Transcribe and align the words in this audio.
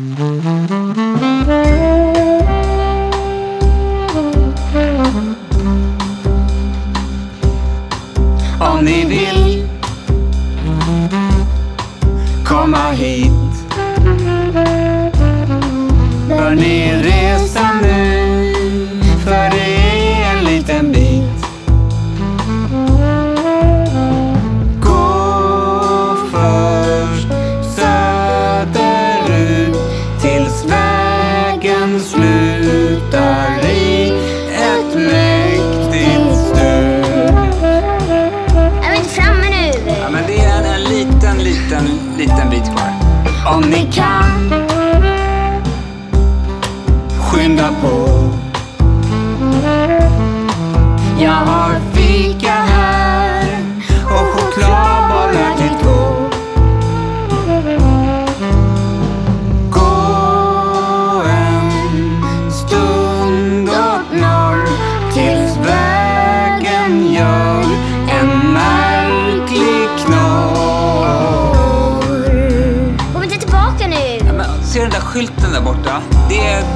Om 0.00 1.09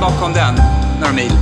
bakom 0.05 0.33
den, 0.33 0.55
några 1.01 1.13
mil. 1.13 1.33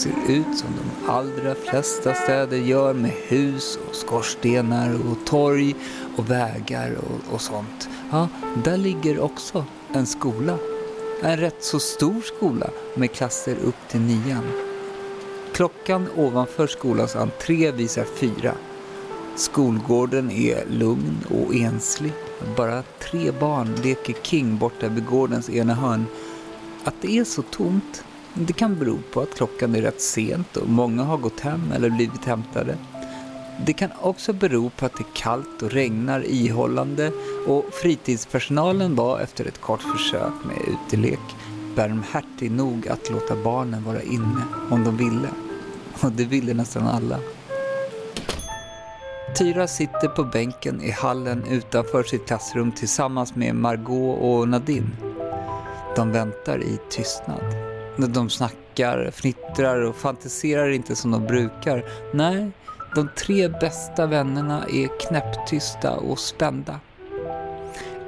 Ser 0.00 0.12
ut 0.28 0.58
som 0.58 0.68
de 0.76 1.10
allra 1.10 1.54
flesta 1.54 2.14
städer 2.14 2.56
gör 2.56 2.94
med 2.94 3.10
hus 3.10 3.78
och 3.88 3.94
skorstenar 3.94 4.94
och 4.94 5.26
torg 5.26 5.74
och 6.16 6.30
vägar 6.30 6.96
och, 6.96 7.34
och 7.34 7.40
sånt. 7.40 7.88
Ja, 8.10 8.28
där 8.64 8.76
ligger 8.76 9.20
också 9.20 9.64
en 9.92 10.06
skola. 10.06 10.58
En 11.22 11.36
rätt 11.36 11.64
så 11.64 11.80
stor 11.80 12.20
skola 12.20 12.70
med 12.94 13.12
klasser 13.12 13.56
upp 13.64 13.88
till 13.88 14.00
nian. 14.00 14.52
Klockan 15.52 16.06
ovanför 16.16 16.66
skolans 16.66 17.16
entré 17.16 17.70
visar 17.70 18.04
fyra. 18.04 18.54
Skolgården 19.36 20.30
är 20.30 20.66
lugn 20.66 21.24
och 21.30 21.54
enslig. 21.54 22.12
Bara 22.56 22.82
tre 22.82 23.30
barn 23.40 23.74
leker 23.74 24.14
king 24.22 24.58
borta 24.58 24.88
vid 24.88 25.06
gårdens 25.06 25.50
ena 25.50 25.74
hörn. 25.74 26.06
Att 26.84 26.94
det 27.00 27.18
är 27.18 27.24
så 27.24 27.42
tomt, 27.42 28.04
det 28.34 28.52
kan 28.52 28.78
bero 28.78 28.98
på 29.12 29.20
att 29.20 29.34
klockan 29.34 29.74
är 29.74 29.82
rätt 29.82 30.00
sent 30.00 30.56
och 30.56 30.68
många 30.68 31.02
har 31.02 31.16
gått 31.16 31.40
hem 31.40 31.72
eller 31.74 31.90
blivit 31.90 32.24
hämtade. 32.24 32.76
Det 33.66 33.72
kan 33.72 33.90
också 34.00 34.32
bero 34.32 34.70
på 34.70 34.86
att 34.86 34.96
det 34.96 35.02
är 35.02 35.14
kallt 35.14 35.62
och 35.62 35.70
regnar 35.70 36.26
ihållande 36.26 37.12
och 37.46 37.64
fritidspersonalen 37.72 38.94
var 38.94 39.20
efter 39.20 39.44
ett 39.44 39.60
kort 39.60 39.82
försök 39.82 40.32
med 40.44 40.56
utelek 40.68 41.20
barmhärtig 41.76 42.50
nog 42.50 42.88
att 42.88 43.10
låta 43.10 43.36
barnen 43.36 43.84
vara 43.84 44.02
inne 44.02 44.42
om 44.70 44.84
de 44.84 44.96
ville. 44.96 45.28
Och 46.02 46.12
det 46.12 46.24
ville 46.24 46.54
nästan 46.54 46.88
alla. 46.88 47.18
Tyra 49.38 49.66
sitter 49.66 50.08
på 50.08 50.24
bänken 50.24 50.82
i 50.82 50.90
hallen 50.90 51.44
utanför 51.50 52.02
sitt 52.02 52.26
klassrum 52.26 52.72
tillsammans 52.72 53.34
med 53.34 53.54
Margot 53.54 54.18
och 54.20 54.48
Nadine. 54.48 54.96
De 55.96 56.12
väntar 56.12 56.62
i 56.62 56.78
tystnad. 56.90 57.69
De 57.96 58.30
snackar, 58.30 59.10
fnittrar 59.10 59.80
och 59.80 59.96
fantiserar 59.96 60.68
inte 60.68 60.96
som 60.96 61.10
de 61.10 61.26
brukar. 61.26 61.84
Nej, 62.14 62.50
de 62.94 63.08
tre 63.18 63.48
bästa 63.48 64.06
vännerna 64.06 64.64
är 64.72 65.08
knäpptysta 65.08 65.96
och 65.96 66.18
spända. 66.18 66.80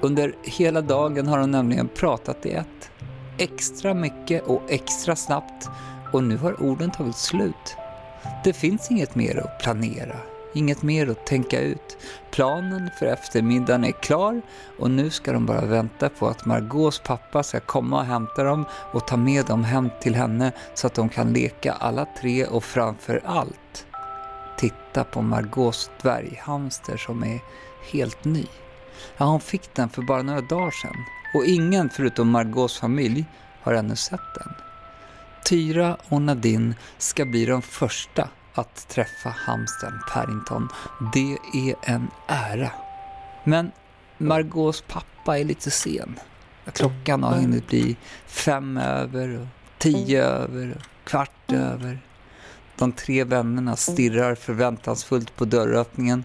Under 0.00 0.34
hela 0.42 0.80
dagen 0.80 1.26
har 1.26 1.38
de 1.38 1.50
nämligen 1.50 1.88
pratat 1.88 2.46
i 2.46 2.50
ett. 2.50 2.90
Extra 3.38 3.94
mycket 3.94 4.42
och 4.46 4.62
extra 4.68 5.16
snabbt 5.16 5.68
och 6.12 6.24
nu 6.24 6.36
har 6.36 6.62
orden 6.62 6.90
tagit 6.90 7.16
slut. 7.16 7.76
Det 8.44 8.52
finns 8.52 8.90
inget 8.90 9.14
mer 9.14 9.38
att 9.38 9.62
planera, 9.62 10.16
inget 10.54 10.82
mer 10.82 11.10
att 11.10 11.26
tänka 11.26 11.60
ut. 11.60 11.96
Planen 12.30 12.90
för 12.98 13.06
eftermiddagen 13.06 13.84
är 13.84 13.92
klar 13.92 14.42
och 14.78 14.90
nu 14.90 15.10
ska 15.10 15.32
de 15.32 15.46
bara 15.46 15.64
vänta 15.64 16.08
på 16.08 16.28
att 16.28 16.46
Margaux 16.46 17.02
pappa 17.04 17.42
ska 17.42 17.60
komma 17.60 17.98
och 17.98 18.04
hämta 18.04 18.44
dem 18.44 18.64
och 18.92 19.06
ta 19.06 19.16
med 19.16 19.46
dem 19.46 19.64
hem 19.64 19.90
till 20.00 20.14
henne 20.14 20.52
så 20.74 20.86
att 20.86 20.94
de 20.94 21.08
kan 21.08 21.32
leka 21.32 21.72
alla 21.72 22.06
tre 22.20 22.46
och 22.46 22.64
framför 22.64 23.22
allt 23.24 23.86
titta 24.56 25.04
på 25.04 25.22
Margaux 25.22 25.90
dvärghamster 26.02 26.96
som 26.96 27.24
är 27.24 27.40
helt 27.92 28.24
ny. 28.24 28.46
Ja, 29.16 29.24
hon 29.24 29.40
fick 29.40 29.74
den 29.74 29.88
för 29.88 30.02
bara 30.02 30.22
några 30.22 30.40
dagar 30.40 30.70
sedan 30.70 31.04
och 31.34 31.44
ingen 31.44 31.90
förutom 31.90 32.30
Margaux 32.30 32.80
familj 32.80 33.24
har 33.62 33.72
ännu 33.72 33.96
sett 33.96 34.34
den. 34.34 34.54
Tyra 35.44 35.96
och 36.08 36.22
Nadine 36.22 36.74
ska 36.98 37.24
bli 37.24 37.46
de 37.46 37.62
första 37.62 38.28
att 38.54 38.88
träffa 38.88 39.28
hamstern 39.28 40.00
Paddington. 40.12 40.68
Det 41.12 41.38
är 41.54 41.74
en 41.82 42.08
ära. 42.26 42.70
Men 43.44 43.72
Margaux 44.18 44.84
pappa 44.88 45.38
är 45.38 45.44
lite 45.44 45.70
sen. 45.70 46.20
Klockan 46.72 47.22
har 47.22 47.34
hunnit 47.34 47.68
bli 47.68 47.96
fem 48.26 48.76
över 48.76 49.48
tio 49.78 50.24
över 50.24 50.76
och 50.76 51.08
kvart 51.08 51.52
över. 51.52 51.98
De 52.76 52.92
tre 52.92 53.24
vännerna 53.24 53.76
stirrar 53.76 54.34
förväntansfullt 54.34 55.36
på 55.36 55.44
dörröppningen. 55.44 56.24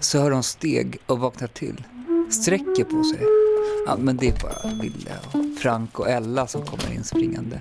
Så 0.00 0.20
hör 0.20 0.30
de 0.30 0.42
steg 0.42 0.98
och 1.06 1.18
vaknar 1.18 1.48
till. 1.48 1.84
Sträcker 2.30 2.84
på 2.84 3.04
sig. 3.04 3.39
Ja, 3.86 3.96
men 3.96 4.16
det 4.16 4.28
är 4.28 4.42
bara 4.42 4.74
Ville 4.74 5.10
och 5.26 5.58
Frank 5.62 5.98
och 5.98 6.10
Ella 6.10 6.46
som 6.46 6.62
kommer 6.62 6.94
in 6.94 7.04
springande. 7.04 7.60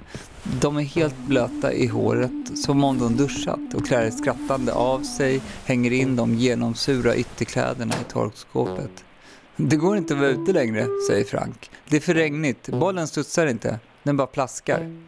De 0.62 0.78
är 0.78 0.81
helt 0.81 1.18
blöta 1.28 1.74
i 1.74 1.88
håret, 1.88 2.57
som 2.57 2.84
om 2.84 3.00
de 3.00 3.16
duschat 3.16 3.74
och 3.74 3.85
klär 3.85 4.09
skrattande 4.09 4.74
av 4.74 5.03
sig, 5.03 5.41
hänger 5.66 5.91
in 5.91 6.16
de 6.16 6.35
genomsura 6.35 7.16
ytterkläderna 7.16 7.96
i 8.02 8.12
torkskåpet. 8.12 9.03
Det 9.56 9.75
går 9.75 9.97
inte 9.97 10.13
att 10.13 10.19
vara 10.19 10.30
ute 10.30 10.53
längre, 10.53 10.88
säger 11.09 11.25
Frank. 11.25 11.72
Det 11.90 11.96
är 11.96 12.02
för 12.02 12.13
regnigt, 12.13 12.69
bollen 12.69 13.07
studsar 13.07 13.47
inte, 13.47 13.80
den 14.03 14.18
bara 14.18 14.28
plaskar. 14.28 15.01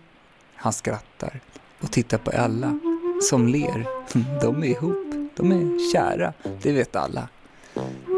Han 0.55 0.73
skrattar 0.73 1.39
och 1.81 1.91
tittar 1.91 2.17
på 2.17 2.31
Ella, 2.31 2.79
som 3.29 3.47
ler. 3.47 3.85
De 4.41 4.63
är 4.63 4.67
ihop, 4.67 5.13
de 5.35 5.51
är 5.51 5.93
kära, 5.93 6.33
det 6.61 6.71
vet 6.71 6.95
alla. 6.95 7.27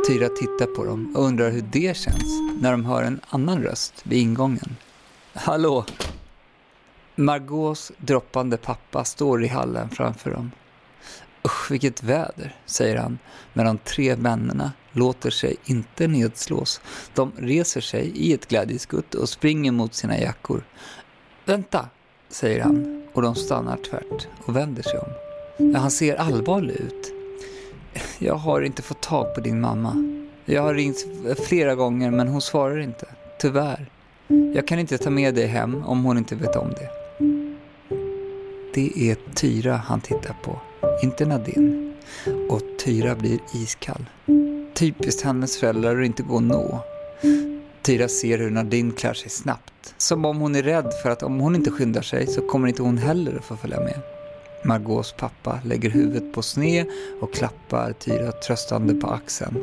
Tyra 0.08 0.30
tittar 0.30 0.66
på 0.76 0.86
dem 0.86 1.16
och 1.16 1.24
undrar 1.24 1.52
hur 1.52 1.62
det 1.72 1.98
känns 1.98 2.42
när 2.62 2.72
de 2.72 2.86
hör 2.86 3.04
en 3.04 3.22
annan 3.30 3.64
röst 3.64 3.94
vid 4.04 4.20
ingången. 4.20 4.76
Hallå! 5.34 5.86
Margaux 7.16 7.92
droppande 7.98 8.58
pappa 8.58 9.04
står 9.04 9.44
i 9.44 9.48
hallen 9.48 9.90
framför 9.90 10.32
dem. 10.32 10.52
Usch, 11.46 11.72
vilket 11.72 12.04
väder, 12.04 12.56
säger 12.66 12.98
han, 12.98 13.20
men 13.54 13.66
de 13.66 13.78
tre 13.78 14.16
vännerna 14.16 14.72
låter 14.92 15.30
sig 15.30 15.56
inte 15.66 16.08
nedslås. 16.08 16.82
De 17.14 17.32
reser 17.38 17.82
sig 17.82 18.12
i 18.16 18.34
ett 18.34 18.48
glädjeskutt 18.48 19.16
och 19.16 19.30
springer 19.30 19.72
mot 19.72 19.94
sina 19.94 20.20
jackor. 20.20 20.64
Vänta, 21.46 21.90
säger 22.30 22.64
han 22.64 23.04
och 23.14 23.22
de 23.22 23.36
stannar 23.36 23.78
tvärt 23.78 24.28
och 24.46 24.56
vänder 24.56 24.84
sig 24.84 25.00
om. 25.00 25.10
Ja, 25.72 25.80
han 25.80 25.92
ser 25.92 26.16
allvarlig 26.16 26.76
ut. 26.76 27.23
Jag 28.20 28.36
har 28.36 28.62
inte 28.62 28.82
fått 28.82 29.02
tag 29.02 29.36
på 29.36 29.42
din 29.42 29.62
mamma. 29.62 30.20
Jag 30.46 30.62
har 30.62 30.74
ringt 30.74 31.06
flera 31.48 31.76
gånger 31.76 32.12
men 32.12 32.28
hon 32.28 32.42
svarar 32.42 32.80
inte. 32.80 33.06
Tyvärr. 33.40 33.90
Jag 34.56 34.68
kan 34.68 34.80
inte 34.80 34.98
ta 34.98 35.10
med 35.10 35.36
dig 35.36 35.48
hem 35.48 35.84
om 35.86 36.04
hon 36.04 36.18
inte 36.18 36.36
vet 36.36 36.56
om 36.56 36.70
det. 36.70 36.90
Det 38.74 39.10
är 39.12 39.18
Tyra 39.36 39.76
han 39.76 40.02
tittar 40.02 40.36
på. 40.44 40.60
inte 41.04 41.26
Nadine. 41.26 41.94
Och 42.50 42.62
Tyra 42.86 43.16
blir 43.16 43.40
iskall. 43.54 44.06
Typiskt 44.74 45.22
hennes 45.22 45.58
föräldrar 45.58 46.00
att 46.00 46.06
inte 46.06 46.24
gå 46.24 46.38
att 46.38 46.44
nå. 46.44 46.80
Tyra 47.82 48.08
ser 48.08 48.38
hur 48.38 48.50
Nadine 48.50 48.92
klär 48.92 49.14
sig 49.14 49.30
snabbt. 49.30 49.96
Som 49.98 50.26
om 50.26 50.38
hon 50.38 50.56
är 50.56 50.64
rädd 50.64 50.94
för 51.04 51.10
att 51.10 51.24
om 51.24 51.40
hon 51.40 51.56
inte 51.56 51.72
skyndar 51.72 52.02
sig 52.02 52.28
så 52.28 52.42
kommer 52.42 52.68
inte 52.68 52.82
hon 52.82 52.98
heller 52.98 53.36
att 53.38 53.46
få 53.46 53.58
följa 53.58 53.80
med. 53.80 54.13
Margaux 54.66 55.14
pappa 55.18 55.60
lägger 55.66 55.90
huvudet 55.90 56.34
på 56.34 56.42
sne 56.42 56.86
och 57.22 57.34
klappar 57.34 57.94
Tyra 57.94 58.32
tröstande 58.32 58.94
på 58.94 59.08
axeln. 59.08 59.58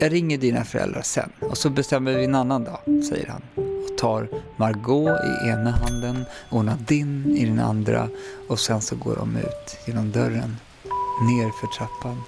Jag 0.00 0.12
ringer 0.12 0.38
dina 0.38 0.64
föräldrar 0.64 1.02
sen 1.02 1.32
och 1.40 1.58
så 1.58 1.70
bestämmer 1.70 2.12
vi 2.12 2.24
en 2.24 2.34
annan 2.34 2.64
dag, 2.64 2.78
säger 2.84 3.26
han 3.28 3.42
och 3.56 3.98
tar 3.98 4.28
Margot 4.56 5.20
i 5.24 5.48
ena 5.48 5.70
handen 5.70 6.24
och 6.50 6.64
Nadine 6.64 7.36
i 7.36 7.44
den 7.44 7.60
andra 7.60 8.08
och 8.48 8.58
sen 8.58 8.80
så 8.80 8.96
går 8.96 9.16
de 9.16 9.36
ut 9.36 9.78
genom 9.86 10.12
dörren, 10.12 10.56
ner 11.22 11.50
för 11.60 11.66
trappan. 11.78 12.22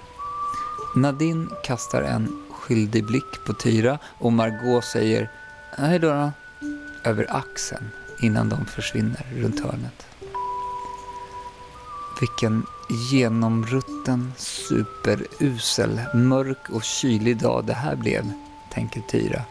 Nadine 0.95 1.49
kastar 1.63 2.01
en 2.01 2.39
skyldig 2.51 3.05
blick 3.05 3.45
på 3.45 3.53
Tyra 3.53 3.99
och 4.19 4.33
Margot 4.33 4.85
säger 4.85 5.31
hej 5.77 5.99
då, 5.99 6.07
då 6.07 6.31
över 7.03 7.27
axeln 7.29 7.89
innan 8.21 8.49
de 8.49 8.65
försvinner 8.65 9.25
runt 9.35 9.59
hörnet. 9.59 10.12
Vilken 12.19 12.65
genomrutten, 12.89 14.33
superusel, 14.37 16.01
mörk 16.13 16.69
och 16.69 16.83
kylig 16.83 17.37
dag 17.37 17.65
det 17.65 17.73
här 17.73 17.95
blev, 17.95 18.31
tänker 18.73 19.01
Tyra 19.01 19.41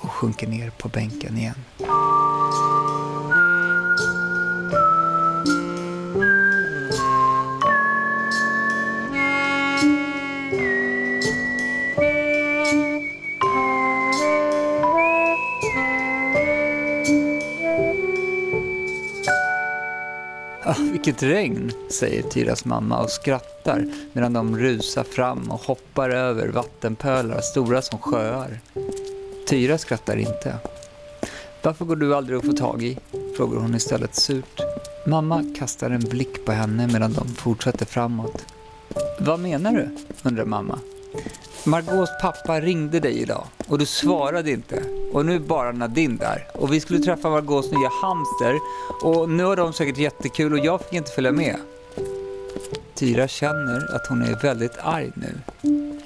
och 0.00 0.10
sjunker 0.10 0.46
ner 0.46 0.70
på 0.70 0.88
bänken 0.88 1.38
igen. 1.38 1.64
Vilket 21.06 21.22
regn, 21.22 21.72
säger 21.90 22.22
Tyras 22.22 22.64
mamma 22.64 23.02
och 23.02 23.10
skrattar 23.10 23.86
medan 24.12 24.32
de 24.32 24.58
rusar 24.58 25.04
fram 25.04 25.50
och 25.50 25.60
hoppar 25.60 26.10
över 26.10 26.48
vattenpölar 26.48 27.40
stora 27.40 27.82
som 27.82 27.98
sjöar. 27.98 28.60
Tyra 29.48 29.78
skrattar 29.78 30.16
inte. 30.16 30.56
Varför 31.62 31.84
går 31.84 31.96
du 31.96 32.14
aldrig 32.14 32.38
att 32.38 32.46
få 32.46 32.52
tag 32.52 32.82
i? 32.82 32.98
frågar 33.36 33.60
hon 33.60 33.74
istället 33.74 34.14
surt. 34.14 34.60
Mamma 35.06 35.54
kastar 35.58 35.90
en 35.90 36.00
blick 36.00 36.44
på 36.44 36.52
henne 36.52 36.86
medan 36.86 37.12
de 37.12 37.28
fortsätter 37.28 37.86
framåt. 37.86 38.44
Vad 39.20 39.40
menar 39.40 39.72
du? 39.72 39.88
undrar 40.22 40.44
mamma. 40.44 40.78
Margaux 41.66 42.10
pappa 42.20 42.60
ringde 42.60 43.00
dig 43.00 43.18
idag 43.22 43.44
och 43.68 43.78
du 43.78 43.86
svarade 43.86 44.50
inte. 44.50 44.82
Och 45.12 45.26
nu 45.26 45.34
är 45.34 45.38
bara 45.38 45.72
Nadine 45.72 46.16
där. 46.16 46.48
Och 46.54 46.72
vi 46.72 46.80
skulle 46.80 46.98
träffa 46.98 47.30
Margaux 47.30 47.70
nya 47.72 47.88
hamster 48.02 48.58
och 49.02 49.28
nu 49.28 49.44
har 49.44 49.56
de 49.56 49.72
säkert 49.72 49.98
jättekul 49.98 50.52
och 50.52 50.58
jag 50.58 50.80
fick 50.80 50.92
inte 50.92 51.10
följa 51.10 51.32
med. 51.32 51.56
Tyra 52.94 53.28
känner 53.28 53.94
att 53.94 54.06
hon 54.06 54.22
är 54.22 54.42
väldigt 54.42 54.78
arg 54.78 55.12
nu. 55.14 55.40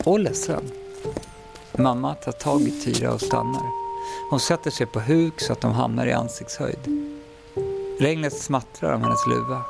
Och 0.04 0.18
ledsen. 0.18 0.70
Mamma 1.72 2.14
tar 2.14 2.32
tag 2.32 2.60
i 2.60 2.84
Tyra 2.84 3.12
och 3.12 3.20
stannar. 3.20 3.62
Hon 4.30 4.40
sätter 4.40 4.70
sig 4.70 4.86
på 4.86 5.00
huk 5.00 5.40
så 5.40 5.52
att 5.52 5.60
de 5.60 5.72
hamnar 5.72 6.06
i 6.06 6.12
ansiktshöjd. 6.12 7.10
Regnet 8.00 8.38
smattrar 8.38 8.92
om 8.92 9.02
hennes 9.02 9.26
luva. 9.26 9.62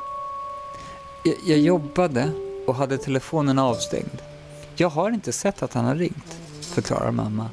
Jag, 1.24 1.36
jag 1.46 1.58
jobbade 1.58 2.30
och 2.66 2.74
hade 2.74 2.98
telefonen 2.98 3.58
avstängd. 3.58 4.29
Jag 4.80 4.90
har 4.90 5.10
inte 5.10 5.32
sett 5.32 5.62
att 5.62 5.74
han 5.74 5.84
har 5.84 5.94
ringt, 5.94 6.38
förklarar 6.60 7.10
mamma. 7.10 7.50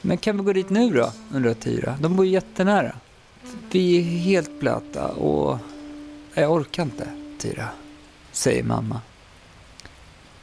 Men 0.00 0.18
kan 0.18 0.36
vi 0.36 0.42
gå 0.42 0.52
dit 0.52 0.70
nu 0.70 0.90
då, 0.90 1.12
undrar 1.34 1.54
Tyra. 1.54 1.96
De 2.00 2.16
bor 2.16 2.26
ju 2.26 2.32
jättenära. 2.32 2.96
Vi 3.70 3.98
är 3.98 4.02
helt 4.02 4.60
blöta 4.60 5.08
och 5.08 5.58
jag 6.34 6.52
orkar 6.52 6.82
inte, 6.82 7.08
Tyra, 7.38 7.68
säger 8.32 8.62
mamma. 8.62 9.00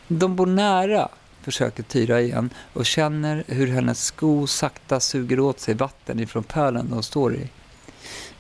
De 0.08 0.36
bor 0.36 0.46
nära, 0.46 1.10
försöker 1.42 1.84
Tyra 1.84 2.22
igen 2.22 2.50
och 2.74 2.86
känner 2.86 3.44
hur 3.48 3.68
hennes 3.68 4.04
sko 4.04 4.48
sakta 4.48 5.00
suger 5.00 5.40
åt 5.40 5.60
sig 5.60 5.74
vatten 5.74 6.20
ifrån 6.20 6.44
pölen 6.44 6.90
de 6.90 7.04
står 7.04 7.36
i. 7.36 7.50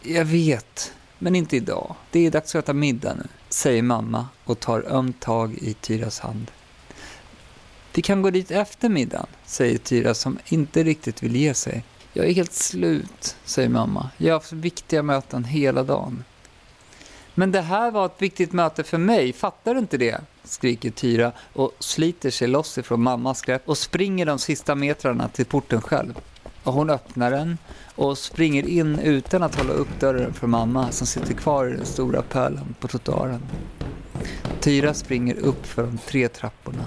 Jag 0.02 0.26
vet, 0.26 0.94
men 1.20 1.36
inte 1.36 1.56
idag. 1.56 1.96
Det 2.12 2.26
är 2.26 2.32
dags 2.32 2.56
att 2.56 2.64
äta 2.64 2.74
middag 2.74 3.14
nu, 3.14 3.28
säger 3.50 3.82
mamma 3.82 4.28
och 4.46 4.60
tar 4.60 4.86
ömt 4.88 5.20
tag 5.20 5.54
i 5.54 5.74
Tyras 5.74 6.20
hand. 6.20 6.52
Vi 8.00 8.04
kan 8.04 8.22
gå 8.22 8.30
dit 8.30 8.52
efter 8.52 8.90
middagen, 8.90 9.26
säger 9.46 9.78
Tyra 9.78 10.14
som 10.14 10.40
inte 10.46 10.84
riktigt 10.84 11.24
vill 11.24 11.36
ge 11.36 11.54
sig. 11.54 11.84
Jag 12.14 12.26
är 12.26 12.34
helt 12.34 12.54
slut, 12.54 13.36
säger 13.44 13.70
mamma. 13.70 14.10
Jag 14.18 14.34
har 14.34 14.40
haft 14.40 14.52
viktiga 14.52 15.04
möten 15.04 15.44
hela 15.44 15.84
dagen. 15.84 16.24
Men 17.36 17.52
det 17.52 17.62
här 17.62 17.92
var 17.92 18.06
ett 18.06 18.22
viktigt 18.22 18.54
möte 18.54 18.84
för 18.84 18.98
mig, 18.98 19.34
fattar 19.34 19.74
du 19.74 19.80
inte 19.80 19.98
det? 19.98 20.22
skriker 20.44 20.90
Tyra 20.90 21.32
och 21.54 21.72
sliter 21.80 22.30
sig 22.30 22.48
loss 22.48 22.78
ifrån 22.78 23.02
mammas 23.02 23.42
grepp 23.42 23.70
och 23.70 23.78
springer 23.78 24.26
de 24.26 24.40
sista 24.40 24.76
metrarna 24.76 25.28
till 25.28 25.46
porten 25.46 25.82
själv. 25.82 26.14
Och 26.64 26.74
hon 26.74 26.90
öppnar 26.90 27.32
den 27.32 27.58
och 27.96 28.18
springer 28.18 28.68
in 28.68 29.00
utan 29.00 29.44
att 29.44 29.56
hålla 29.56 29.74
upp 29.74 30.00
dörren 30.00 30.34
för 30.34 30.48
mamma 30.48 30.92
som 30.92 31.08
sitter 31.08 31.34
kvar 31.34 31.68
i 31.68 31.72
den 31.72 31.86
stora 31.86 32.22
pölen 32.22 32.76
på 32.80 32.88
trottoaren. 32.88 33.42
Tyra 34.60 34.94
springer 34.94 35.36
upp 35.36 35.66
för 35.66 35.84
de 35.84 35.98
tre 35.98 36.28
trapporna. 36.28 36.86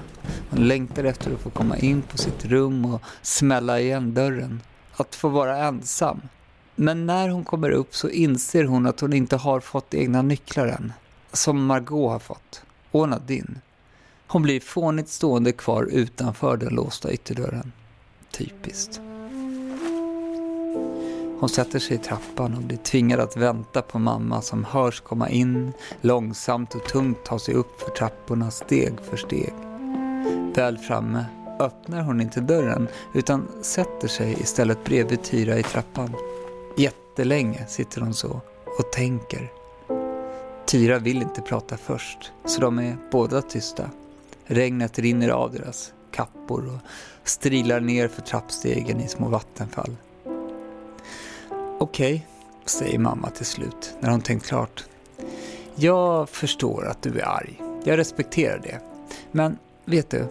Hon 0.53 0.69
längtar 0.69 1.05
efter 1.05 1.35
att 1.35 1.41
få 1.41 1.51
komma 1.51 1.77
in 1.77 2.03
på 2.03 2.19
sitt 2.19 2.45
rum 2.45 2.85
och 2.85 3.03
smälla 3.23 3.81
igen 3.81 4.15
dörren. 4.15 4.61
Att 4.97 5.15
få 5.15 5.29
vara 5.29 5.57
ensam. 5.57 6.21
Men 6.77 7.07
när 7.07 7.29
hon 7.29 7.45
kommer 7.45 7.71
upp 7.71 7.95
så 7.95 8.09
inser 8.09 8.65
hon 8.65 8.87
att 8.87 9.01
hon 9.01 9.13
inte 9.13 9.37
har 9.37 9.61
fått 9.61 9.95
egna 9.95 10.23
nycklar 10.23 10.67
än. 10.67 10.93
Som 11.33 11.67
Margot 11.67 12.11
har 12.11 12.19
fått. 12.19 12.63
Och 12.91 13.09
Nadine. 13.09 13.61
Hon 14.27 14.43
blir 14.43 14.61
fånigt 14.61 15.09
stående 15.09 15.53
kvar 15.53 15.85
utanför 15.85 16.57
den 16.57 16.75
låsta 16.75 17.13
ytterdörren. 17.13 17.73
Typiskt. 18.31 19.01
Hon 21.41 21.49
sätter 21.49 21.79
sig 21.79 21.97
i 21.97 21.99
trappan 21.99 22.55
och 22.55 22.63
blir 22.63 22.77
tvingad 22.77 23.21
att 23.21 23.37
vänta 23.37 23.83
på 23.83 23.99
mamma 23.99 24.43
som 24.43 24.65
hörs 24.65 25.01
komma 25.01 25.29
in, 25.29 25.73
långsamt 26.01 26.75
och 26.75 26.85
tungt 26.85 27.25
ta 27.25 27.39
sig 27.39 27.55
upp 27.55 27.81
för 27.81 27.91
trapporna 27.91 28.51
steg 28.51 28.93
för 29.11 29.17
steg. 29.17 29.72
Väl 30.55 30.79
framme 30.79 31.25
öppnar 31.61 32.03
hon 32.03 32.21
inte 32.21 32.41
dörren 32.41 32.89
utan 33.15 33.49
sätter 33.63 34.09
sig 34.09 34.37
istället 34.41 34.85
bredvid 34.85 35.23
Tyra 35.23 35.59
i 35.59 35.63
trappan. 35.63 36.15
Jättelänge 36.77 37.67
sitter 37.67 38.01
hon 38.01 38.15
så 38.15 38.41
och 38.79 38.93
tänker. 38.93 39.53
Tyra 40.67 40.99
vill 40.99 41.23
inte 41.23 41.41
prata 41.41 41.77
först, 41.77 42.33
så 42.45 42.61
de 42.61 42.79
är 42.79 42.97
båda 43.11 43.43
tysta. 43.43 43.91
Regnet 44.45 44.99
rinner 44.99 45.29
av 45.29 45.53
deras 45.53 45.93
kappor 46.11 46.67
och 46.75 46.89
strilar 47.29 47.81
ner 47.81 48.09
för 48.09 48.23
trappstegen 48.23 49.01
i 49.01 49.09
små 49.09 49.29
vattenfall. 49.29 49.97
Okej, 51.79 52.15
okay, 52.15 52.21
säger 52.65 52.99
mamma 52.99 53.31
till 53.31 53.47
slut 53.47 53.95
när 54.01 54.11
hon 54.11 54.21
tänkt 54.21 54.47
klart. 54.47 54.85
Jag 55.75 56.29
förstår 56.29 56.87
att 56.87 57.03
du 57.03 57.21
är 57.21 57.27
arg. 57.27 57.63
Jag 57.85 57.99
respekterar 57.99 58.59
det. 58.59 58.81
Men 59.31 59.59
vet 59.85 60.11
du, 60.11 60.27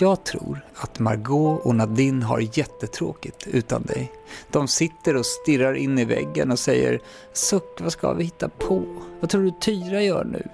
jag 0.00 0.24
tror 0.24 0.64
att 0.74 0.98
Margot 0.98 1.66
och 1.66 1.74
Nadine 1.74 2.22
har 2.22 2.58
jättetråkigt 2.58 3.46
utan 3.46 3.82
dig. 3.82 4.12
De 4.50 4.68
sitter 4.68 5.16
och 5.16 5.26
stirrar 5.26 5.74
in 5.74 5.98
i 5.98 6.04
väggen 6.04 6.50
och 6.50 6.58
säger 6.58 7.00
Suck, 7.32 7.80
vad 7.80 7.92
ska 7.92 8.12
vi 8.12 8.24
hitta 8.24 8.48
på? 8.48 8.82
Vad 9.20 9.30
tror 9.30 9.42
du 9.42 9.52
Tyra 9.60 10.02
gör 10.02 10.24
nu? 10.24 10.48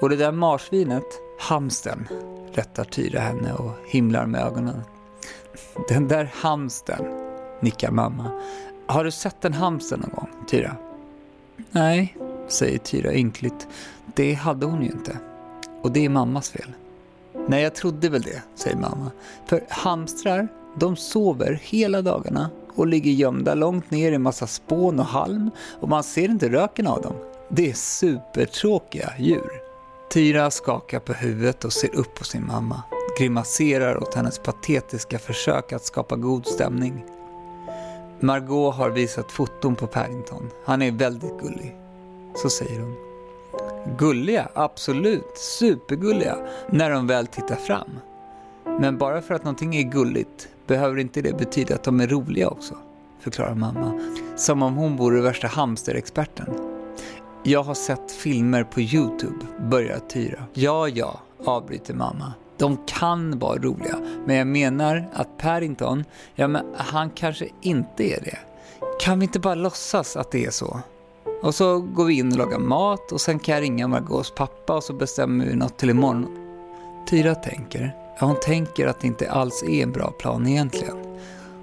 Och 0.00 0.08
det 0.08 0.16
där 0.16 0.32
marsvinet, 0.32 1.06
hamsten, 1.40 2.08
rättar 2.52 2.84
Tyra 2.84 3.20
henne 3.20 3.52
och 3.52 3.72
himlar 3.86 4.26
med 4.26 4.40
ögonen. 4.40 4.80
Den 5.88 6.08
där 6.08 6.30
hamsten, 6.34 7.04
nickar 7.60 7.90
mamma. 7.90 8.30
Har 8.86 9.04
du 9.04 9.10
sett 9.10 9.44
en 9.44 9.52
hamster 9.52 9.96
någon 9.96 10.10
gång, 10.10 10.28
Tyra? 10.48 10.76
Nej, 11.70 12.16
säger 12.48 12.78
Tyra 12.78 13.14
ynkligt. 13.14 13.68
Det 14.14 14.34
hade 14.34 14.66
hon 14.66 14.82
ju 14.82 14.88
inte. 14.88 15.18
Och 15.82 15.92
det 15.92 16.04
är 16.04 16.08
mammas 16.08 16.50
fel. 16.50 16.72
Nej, 17.48 17.62
jag 17.62 17.74
trodde 17.74 18.08
väl 18.08 18.22
det, 18.22 18.42
säger 18.54 18.76
mamma. 18.76 19.10
För 19.46 19.64
hamstrar, 19.68 20.48
de 20.78 20.96
sover 20.96 21.60
hela 21.62 22.02
dagarna 22.02 22.50
och 22.74 22.86
ligger 22.86 23.10
gömda 23.10 23.54
långt 23.54 23.90
ner 23.90 24.12
i 24.12 24.18
massa 24.18 24.46
spån 24.46 24.98
och 24.98 25.06
halm 25.06 25.50
och 25.80 25.88
man 25.88 26.02
ser 26.02 26.28
inte 26.28 26.48
röken 26.48 26.86
av 26.86 27.02
dem. 27.02 27.14
Det 27.48 27.70
är 27.70 27.74
supertråkiga 27.74 29.12
djur. 29.18 29.50
Tyra 30.12 30.50
skakar 30.50 31.00
på 31.00 31.12
huvudet 31.12 31.64
och 31.64 31.72
ser 31.72 31.94
upp 31.94 32.14
på 32.14 32.24
sin 32.24 32.46
mamma. 32.46 32.82
Grimaserar 33.18 34.02
åt 34.02 34.14
hennes 34.14 34.38
patetiska 34.38 35.18
försök 35.18 35.72
att 35.72 35.84
skapa 35.84 36.16
god 36.16 36.46
stämning. 36.46 37.04
Margot 38.20 38.74
har 38.74 38.90
visat 38.90 39.32
foton 39.32 39.74
på 39.74 39.86
Paddington. 39.86 40.50
Han 40.64 40.82
är 40.82 40.92
väldigt 40.92 41.40
gullig. 41.40 41.76
Så 42.34 42.50
säger 42.50 42.80
hon. 42.80 43.05
Gulliga, 43.98 44.48
absolut. 44.54 45.38
Supergulliga. 45.38 46.36
När 46.70 46.90
de 46.90 47.06
väl 47.06 47.26
tittar 47.26 47.56
fram. 47.56 47.90
Men 48.80 48.98
bara 48.98 49.22
för 49.22 49.34
att 49.34 49.44
någonting 49.44 49.76
är 49.76 49.82
gulligt 49.82 50.48
behöver 50.66 50.98
inte 50.98 51.22
det 51.22 51.38
betyda 51.38 51.74
att 51.74 51.84
de 51.84 52.00
är 52.00 52.06
roliga 52.06 52.48
också, 52.48 52.74
förklarar 53.20 53.54
mamma. 53.54 54.00
Som 54.36 54.62
om 54.62 54.74
hon 54.74 54.96
vore 54.96 55.20
värsta 55.20 55.48
hamsterexperten. 55.48 56.46
Jag 57.42 57.62
har 57.62 57.74
sett 57.74 58.12
filmer 58.12 58.64
på 58.64 58.80
Youtube, 58.80 59.46
börjar 59.70 59.98
Tyra. 59.98 60.44
Ja, 60.52 60.88
ja, 60.88 61.20
avbryter 61.44 61.94
mamma. 61.94 62.32
De 62.56 62.78
kan 62.86 63.38
vara 63.38 63.58
roliga, 63.58 63.98
men 64.26 64.36
jag 64.36 64.46
menar 64.46 65.10
att 65.12 65.38
Paddington, 65.38 66.04
ja 66.34 66.48
men 66.48 66.66
han 66.76 67.10
kanske 67.10 67.48
inte 67.62 68.04
är 68.04 68.20
det. 68.20 68.38
Kan 69.00 69.18
vi 69.18 69.24
inte 69.24 69.40
bara 69.40 69.54
låtsas 69.54 70.16
att 70.16 70.30
det 70.30 70.44
är 70.44 70.50
så? 70.50 70.80
Och 71.42 71.54
så 71.54 71.80
går 71.80 72.04
vi 72.04 72.18
in 72.18 72.32
och 72.32 72.38
lagar 72.38 72.58
mat 72.58 73.12
och 73.12 73.20
sen 73.20 73.38
kan 73.38 73.54
jag 73.54 73.62
ringa 73.62 73.88
Margaux 73.88 74.30
pappa 74.36 74.76
och 74.76 74.84
så 74.84 74.92
bestämmer 74.92 75.46
vi 75.46 75.54
något 75.54 75.78
till 75.78 75.90
imorgon. 75.90 76.26
Tyra 77.08 77.34
tänker, 77.34 77.94
ja 78.20 78.26
hon 78.26 78.36
tänker 78.42 78.86
att 78.86 79.00
det 79.00 79.06
inte 79.06 79.30
alls 79.30 79.62
är 79.62 79.82
en 79.82 79.92
bra 79.92 80.10
plan 80.10 80.46
egentligen. 80.46 80.96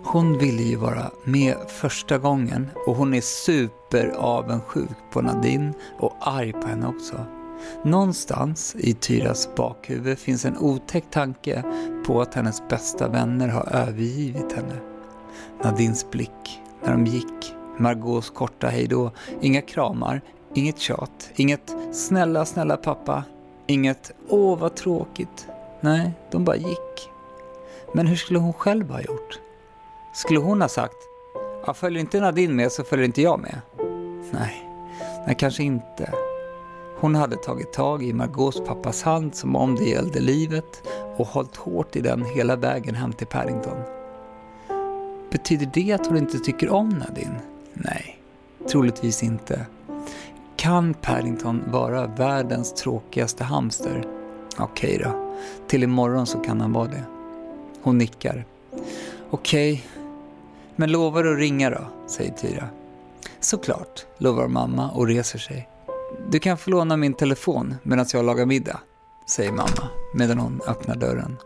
Hon 0.04 0.38
ville 0.38 0.64
ju 0.64 0.76
vara 0.76 1.12
med 1.24 1.56
första 1.68 2.18
gången 2.18 2.70
och 2.88 2.96
hon 2.96 3.14
är 3.14 3.22
superavundsjuk 3.22 4.98
på 5.12 5.22
Nadine 5.22 5.74
och 6.00 6.14
arg 6.20 6.54
på 6.54 6.68
henne 6.68 6.88
också. 6.88 7.26
Någonstans 7.84 8.76
i 8.80 8.94
Tyras 8.94 9.56
bakhuvud 9.56 10.20
finns 10.20 10.46
en 10.46 10.58
otäck 10.58 11.04
tanke 11.12 11.64
på 12.06 12.22
att 12.22 12.34
hennes 12.34 12.68
bästa 12.68 13.08
vänner 13.08 13.48
har 13.48 13.70
övergivit 13.72 14.54
henne. 14.54 14.76
Nadines 15.64 16.12
blick 16.12 16.62
när 16.84 16.92
de 16.92 17.06
gick, 17.06 17.56
Margaux 17.78 18.30
korta 18.30 18.68
hejdå, 18.68 19.12
inga 19.42 19.62
kramar, 19.62 20.22
inget 20.54 20.80
tjat, 20.80 21.32
inget 21.36 21.76
snälla, 21.92 22.46
snälla 22.46 22.78
pappa, 22.78 23.24
inget 23.68 24.12
åh 24.30 24.60
vad 24.60 24.76
tråkigt. 24.76 25.48
Nej, 25.82 26.12
de 26.32 26.44
bara 26.46 26.56
gick. 26.56 27.10
Men 27.94 28.08
hur 28.08 28.16
skulle 28.16 28.40
hon 28.40 28.54
själv 28.54 28.90
ha 28.90 29.02
gjort? 29.02 29.40
Skulle 30.14 30.40
hon 30.40 30.62
ha 30.62 30.68
sagt, 30.68 30.98
ja, 31.66 31.74
följer 31.74 32.00
inte 32.00 32.20
Nadine 32.20 32.56
med 32.56 32.72
så 32.72 32.84
följer 32.84 33.06
inte 33.06 33.22
jag 33.22 33.40
med? 33.40 33.62
Nej, 34.32 34.70
nej 35.28 35.36
kanske 35.40 35.64
inte. 35.64 36.14
Hon 37.00 37.16
hade 37.16 37.36
tagit 37.36 37.74
tag 37.74 38.04
i 38.04 38.14
Margaux 38.14 38.62
pappas 38.68 39.04
hand 39.04 39.36
som 39.36 39.56
om 39.56 39.76
det 39.76 39.86
gällde 39.86 40.20
livet 40.20 40.84
och 41.18 41.28
hållit 41.28 41.56
hårt 41.56 41.96
i 41.96 42.02
den 42.02 42.26
hela 42.26 42.56
vägen 42.56 42.96
hem 42.96 43.14
till 43.14 43.28
Paddington. 43.28 43.78
Betyder 45.32 45.70
det 45.74 45.94
att 45.94 46.08
hon 46.08 46.18
inte 46.18 46.40
tycker 46.40 46.70
om 46.70 46.90
Nadine? 46.90 47.53
Nej, 47.74 48.20
troligtvis 48.72 49.24
inte. 49.24 49.66
Kan 50.56 50.94
Paddington 50.94 51.64
vara 51.68 52.08
världens 52.08 52.74
tråkigaste 52.74 53.44
hamster? 53.44 54.04
Okej 54.58 55.02
då, 55.04 55.36
till 55.68 55.84
imorgon 55.84 56.28
så 56.28 56.40
kan 56.40 56.62
han 56.62 56.74
vara 56.74 56.88
det. 56.88 57.04
Hon 57.82 57.98
nickar. 57.98 58.46
Okej, 59.30 59.86
men 60.76 60.92
lovar 60.92 61.24
du 61.24 61.34
att 61.34 61.40
ringa 61.40 61.70
då? 61.70 61.88
säger 62.08 62.34
Tyra. 62.34 62.68
Såklart, 63.40 64.06
lovar 64.18 64.48
mamma 64.48 64.92
och 64.92 65.08
reser 65.08 65.40
sig. 65.40 65.70
Du 66.30 66.40
kan 66.40 66.58
få 66.58 66.70
låna 66.70 66.98
min 66.98 67.14
telefon 67.14 67.76
medan 67.84 68.06
jag 68.14 68.26
lagar 68.26 68.46
middag, 68.46 68.80
säger 69.30 69.52
mamma 69.52 69.90
medan 70.16 70.40
hon 70.40 70.62
öppnar 70.68 70.96
dörren. 70.96 71.38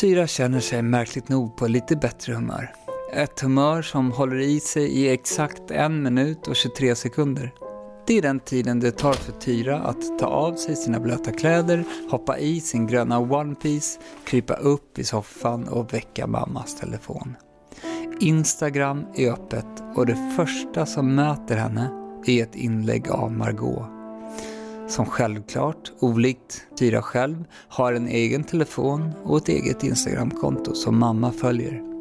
Tyra 0.00 0.26
känner 0.26 0.60
sig 0.60 0.82
märkligt 0.82 1.28
nog 1.28 1.56
på 1.56 1.66
lite 1.66 1.96
bättre 1.96 2.34
humör. 2.34 2.83
Ett 3.16 3.40
humör 3.40 3.82
som 3.82 4.12
håller 4.12 4.38
i 4.38 4.60
sig 4.60 4.84
i 4.84 5.08
exakt 5.08 5.70
en 5.70 6.02
minut 6.02 6.48
och 6.48 6.56
23 6.56 6.94
sekunder. 6.94 7.54
Det 8.06 8.18
är 8.18 8.22
den 8.22 8.40
tiden 8.40 8.80
det 8.80 8.90
tar 8.90 9.12
för 9.12 9.32
Tyra 9.32 9.78
att 9.78 10.18
ta 10.18 10.26
av 10.26 10.54
sig 10.54 10.76
sina 10.76 11.00
blöta 11.00 11.32
kläder, 11.32 11.84
hoppa 12.10 12.38
i 12.38 12.60
sin 12.60 12.86
gröna 12.86 13.18
One 13.18 13.54
Piece, 13.54 14.00
krypa 14.24 14.54
upp 14.54 14.98
i 14.98 15.04
soffan 15.04 15.68
och 15.68 15.94
väcka 15.94 16.26
mammas 16.26 16.80
telefon. 16.80 17.36
Instagram 18.20 19.06
är 19.14 19.32
öppet 19.32 19.82
och 19.96 20.06
det 20.06 20.32
första 20.36 20.86
som 20.86 21.14
möter 21.14 21.56
henne 21.56 21.90
är 22.26 22.42
ett 22.42 22.56
inlägg 22.56 23.10
av 23.10 23.32
Margot. 23.32 23.84
Som 24.88 25.06
självklart, 25.06 25.92
olikt 26.00 26.66
Tyra 26.78 27.02
själv, 27.02 27.44
har 27.68 27.92
en 27.92 28.08
egen 28.08 28.44
telefon 28.44 29.12
och 29.24 29.36
ett 29.38 29.48
eget 29.48 29.84
Instagramkonto 29.84 30.74
som 30.74 30.98
mamma 30.98 31.32
följer. 31.32 31.93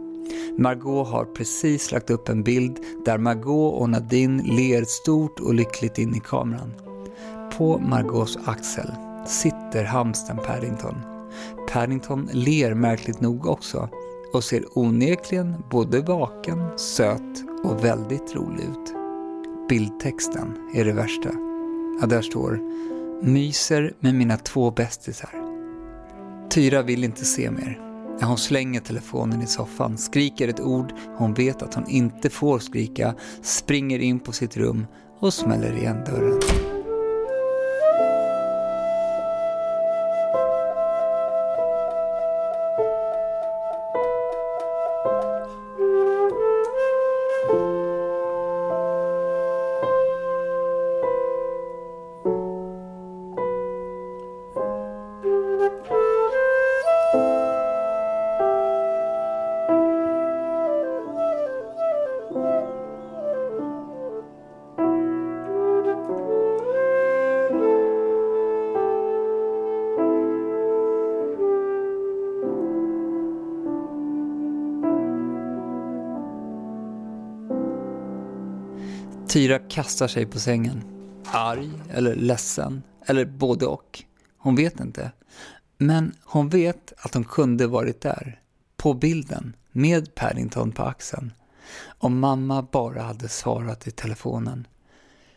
Margot 0.58 1.08
har 1.08 1.26
precis 1.26 1.92
lagt 1.92 2.10
upp 2.10 2.30
en 2.30 2.44
bild 2.44 2.80
där 3.06 3.18
Margot 3.18 3.82
och 3.82 3.90
Nadine 3.90 4.44
ler 4.44 4.84
stort 4.84 5.40
och 5.40 5.54
lyckligt 5.54 5.98
in 5.98 6.16
i 6.16 6.20
kameran. 6.20 6.74
På 7.58 7.78
Margots 7.78 8.38
axel 8.46 8.92
sitter 9.28 9.84
hamsten 9.84 10.38
Paddington. 10.38 10.96
Paddington 11.72 12.30
ler 12.34 12.74
märkligt 12.74 13.22
nog 13.22 13.46
också 13.46 13.90
och 14.34 14.44
ser 14.44 14.78
onekligen 14.78 15.56
både 15.72 16.02
vaken, 16.02 16.78
söt 16.78 17.44
och 17.64 17.84
väldigt 17.84 18.36
rolig 18.36 18.64
ut. 18.64 18.94
Bildtexten 19.70 20.58
är 20.74 20.86
det 20.86 20.94
värsta. 20.94 21.30
Ja, 22.02 22.08
där 22.08 22.22
står 22.22 22.60
“Myser 23.22 23.94
med 24.00 24.16
mina 24.16 24.38
två 24.38 24.72
bästisar”. 24.72 25.44
Tyra 26.50 26.82
vill 26.82 27.04
inte 27.04 27.26
se 27.26 27.52
mer. 27.52 27.93
Hon 28.22 28.38
slänger 28.38 28.80
telefonen 28.80 29.42
i 29.42 29.48
soffan, 29.48 29.98
skriker 29.98 30.48
ett 30.48 30.60
ord 30.60 30.94
hon 31.18 31.34
vet 31.34 31.62
att 31.62 31.74
hon 31.74 31.90
inte 31.90 32.30
får 32.30 32.60
skrika, 32.60 33.16
springer 33.42 34.00
in 34.00 34.20
på 34.20 34.32
sitt 34.32 34.58
rum 34.58 34.88
och 35.20 35.34
smäller 35.34 35.78
igen 35.78 36.04
dörren. 36.06 36.63
Tyra 79.34 79.60
kastar 79.60 80.08
sig 80.08 80.26
på 80.26 80.40
sängen. 80.40 80.84
Arg 81.26 81.72
eller 81.90 82.16
ledsen 82.16 82.84
eller 83.06 83.26
både 83.26 83.66
och. 83.66 84.04
Hon 84.38 84.56
vet 84.56 84.80
inte. 84.80 85.12
Men 85.78 86.16
hon 86.24 86.50
vet 86.50 86.94
att 86.98 87.14
hon 87.14 87.24
kunde 87.24 87.68
varit 87.68 88.02
där. 88.02 88.42
På 88.78 88.94
bilden. 88.94 89.56
Med 89.72 90.16
Paddington 90.16 90.72
på 90.72 90.84
axeln. 90.84 91.34
Om 91.86 92.20
mamma 92.20 92.68
bara 92.72 93.02
hade 93.02 93.30
svarat 93.30 93.88
i 93.88 93.92
telefonen. 93.92 94.68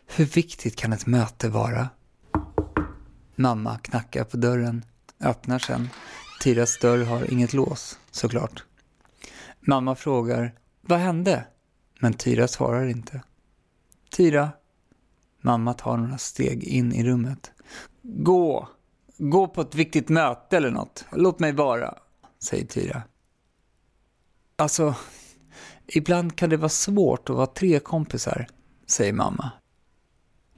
Hur 0.06 0.24
viktigt 0.24 0.76
kan 0.76 0.92
ett 0.92 1.06
möte 1.06 1.48
vara? 1.48 1.88
Mamma 3.34 3.78
knackar 3.78 4.24
på 4.24 4.36
dörren. 4.36 4.84
Öppnar 5.20 5.58
sen. 5.58 5.88
Tyras 6.42 6.78
dörr 6.78 7.04
har 7.04 7.32
inget 7.32 7.52
lås, 7.52 7.98
såklart. 8.10 8.64
Mamma 9.60 9.94
frågar, 9.94 10.54
vad 10.80 10.98
hände? 10.98 11.46
Men 12.00 12.14
Tyra 12.14 12.48
svarar 12.48 12.86
inte. 12.86 13.22
Tyra. 14.16 14.50
Mamma 15.40 15.74
tar 15.74 15.96
några 15.96 16.18
steg 16.18 16.64
in 16.64 16.92
i 16.92 17.04
rummet. 17.04 17.52
Gå! 18.02 18.68
Gå 19.18 19.48
på 19.48 19.60
ett 19.60 19.74
viktigt 19.74 20.08
möte 20.08 20.56
eller 20.56 20.70
något. 20.70 21.04
Låt 21.12 21.38
mig 21.38 21.52
vara, 21.52 21.94
säger 22.42 22.66
Tyra. 22.66 23.02
Alltså, 24.56 24.94
ibland 25.86 26.36
kan 26.36 26.50
det 26.50 26.56
vara 26.56 26.68
svårt 26.68 27.30
att 27.30 27.36
vara 27.36 27.46
tre 27.46 27.78
kompisar, 27.80 28.46
säger 28.86 29.12
mamma. 29.12 29.50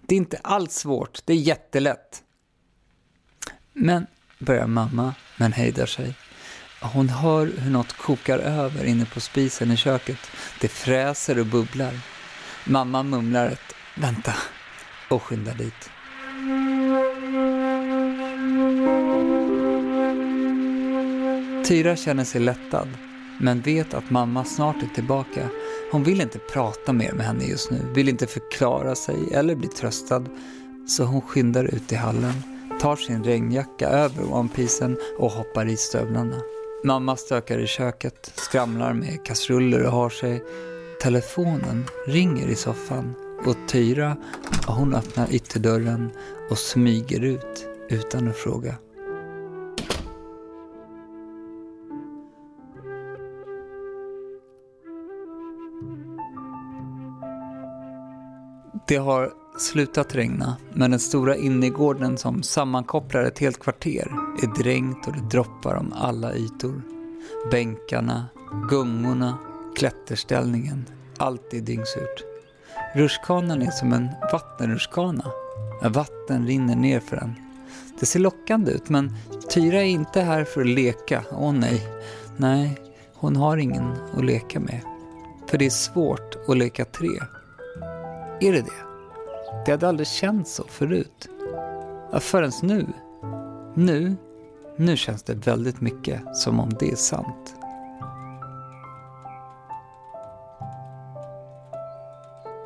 Det 0.06 0.14
är 0.14 0.18
inte 0.18 0.36
alls 0.36 0.74
svårt, 0.74 1.20
det 1.24 1.32
är 1.32 1.36
jättelätt. 1.36 2.22
Men, 3.72 4.06
börjar 4.38 4.66
mamma, 4.66 5.14
men 5.38 5.52
hejdar 5.52 5.86
sig. 5.86 6.14
Hon 6.82 7.08
hör 7.08 7.46
hur 7.46 7.70
något 7.70 7.92
kokar 7.92 8.38
över 8.38 8.84
inne 8.84 9.04
på 9.04 9.20
spisen 9.20 9.70
i 9.70 9.76
köket. 9.76 10.18
Det 10.60 10.68
fräser 10.68 11.38
och 11.38 11.46
bubblar. 11.46 12.17
Mamma 12.64 13.02
mumlar 13.02 13.46
ett 13.46 13.74
”vänta” 13.94 14.34
och 15.08 15.22
skyndar 15.22 15.54
dit. 15.54 15.90
Tyra 21.68 21.96
känner 21.96 22.24
sig 22.24 22.40
lättad, 22.40 22.88
men 23.40 23.60
vet 23.60 23.94
att 23.94 24.10
mamma 24.10 24.44
snart 24.44 24.82
är 24.82 24.94
tillbaka. 24.94 25.48
Hon 25.92 26.04
vill 26.04 26.20
inte 26.20 26.38
prata 26.38 26.92
mer 26.92 27.12
med 27.12 27.26
henne 27.26 27.44
just 27.44 27.70
nu, 27.70 27.78
vill 27.94 28.08
inte 28.08 28.26
förklara 28.26 28.94
sig 28.94 29.16
eller 29.32 29.54
bli 29.54 29.68
tröstad. 29.68 30.24
Så 30.88 31.04
hon 31.04 31.20
skyndar 31.20 31.64
ut 31.64 31.92
i 31.92 31.94
hallen, 31.94 32.42
tar 32.80 32.96
sin 32.96 33.24
regnjacka 33.24 33.88
över 33.88 34.32
onepiecen 34.32 34.98
och 35.18 35.30
hoppar 35.30 35.66
i 35.66 35.76
stövlarna. 35.76 36.36
Mamma 36.84 37.16
stökar 37.16 37.58
i 37.58 37.66
köket, 37.66 38.32
skramlar 38.34 38.92
med 38.92 39.24
kastruller 39.24 39.86
och 39.86 39.92
har 39.92 40.10
sig. 40.10 40.44
Telefonen 41.02 41.84
ringer 42.06 42.48
i 42.48 42.54
soffan 42.54 43.14
och 43.46 43.56
Tyra, 43.68 44.16
hon 44.66 44.94
öppnar 44.94 45.34
ytterdörren 45.34 46.10
och 46.50 46.58
smyger 46.58 47.20
ut 47.20 47.66
utan 47.88 48.28
att 48.28 48.36
fråga. 48.36 48.74
Det 58.88 58.96
har 58.96 59.32
slutat 59.58 60.14
regna, 60.14 60.56
men 60.72 60.90
den 60.90 61.00
stora 61.00 61.36
innergården 61.36 62.18
som 62.18 62.42
sammankopplar 62.42 63.22
ett 63.22 63.38
helt 63.38 63.58
kvarter 63.58 64.12
är 64.42 64.62
dränkt 64.62 65.06
och 65.06 65.12
det 65.12 65.28
droppar 65.30 65.74
om 65.74 65.92
alla 65.92 66.34
ytor. 66.34 66.82
Bänkarna, 67.50 68.26
gungorna, 68.70 69.38
klätterställningen, 69.78 70.86
allt 71.16 71.54
är 71.54 71.60
dyngsurt. 71.60 72.24
Rutschkanan 72.94 73.62
är 73.62 73.70
som 73.70 73.92
en 73.92 74.08
vattenrutschkana. 74.32 75.24
Vatten 75.82 76.46
rinner 76.46 76.76
ner 76.76 77.00
för 77.00 77.16
den. 77.16 77.34
Det 78.00 78.06
ser 78.06 78.20
lockande 78.20 78.72
ut, 78.72 78.88
men 78.88 79.16
Tyra 79.50 79.76
är 79.76 79.86
inte 79.86 80.20
här 80.20 80.44
för 80.44 80.60
att 80.60 80.66
leka. 80.66 81.24
Åh 81.32 81.52
nej, 81.52 81.88
nej, 82.36 82.78
hon 83.14 83.36
har 83.36 83.56
ingen 83.56 83.92
att 84.16 84.24
leka 84.24 84.60
med. 84.60 84.80
För 85.46 85.58
det 85.58 85.66
är 85.66 85.70
svårt 85.70 86.36
att 86.48 86.56
leka 86.56 86.84
tre. 86.84 87.18
Är 88.40 88.52
det 88.52 88.60
det? 88.60 88.84
Det 89.66 89.70
hade 89.70 89.88
aldrig 89.88 90.08
känts 90.08 90.54
så 90.54 90.64
förut. 90.68 91.28
Ja, 92.12 92.20
förrän 92.20 92.52
nu. 92.62 92.86
Nu, 93.74 94.16
nu 94.76 94.96
känns 94.96 95.22
det 95.22 95.34
väldigt 95.34 95.80
mycket 95.80 96.36
som 96.36 96.60
om 96.60 96.70
det 96.80 96.90
är 96.90 96.96
sant. 96.96 97.47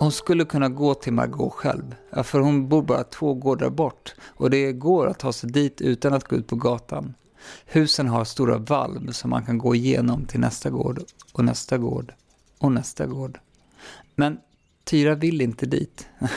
Hon 0.02 0.12
skulle 0.12 0.44
kunna 0.44 0.68
gå 0.68 0.94
till 0.94 1.12
Margot 1.12 1.52
själv, 1.52 1.94
för 2.24 2.40
hon 2.40 2.68
bor 2.68 2.82
bara 2.82 3.04
två 3.04 3.34
gårdar 3.34 3.70
bort 3.70 4.14
och 4.24 4.50
det 4.50 4.72
går 4.72 5.06
att 5.06 5.18
ta 5.18 5.32
sig 5.32 5.50
dit 5.50 5.80
utan 5.80 6.14
att 6.14 6.24
gå 6.24 6.36
ut 6.36 6.46
på 6.46 6.56
gatan. 6.56 7.14
Husen 7.64 8.08
har 8.08 8.24
stora 8.24 8.58
valv 8.58 9.12
som 9.12 9.30
man 9.30 9.46
kan 9.46 9.58
gå 9.58 9.74
igenom 9.74 10.24
till 10.24 10.40
nästa 10.40 10.70
gård 10.70 11.00
och 11.32 11.44
nästa 11.44 11.78
gård 11.78 12.14
och 12.58 12.72
nästa 12.72 13.06
gård. 13.06 13.38
Men 14.14 14.38
Tyra 14.84 15.14
vill 15.14 15.40
inte 15.40 15.66
dit. 15.66 16.08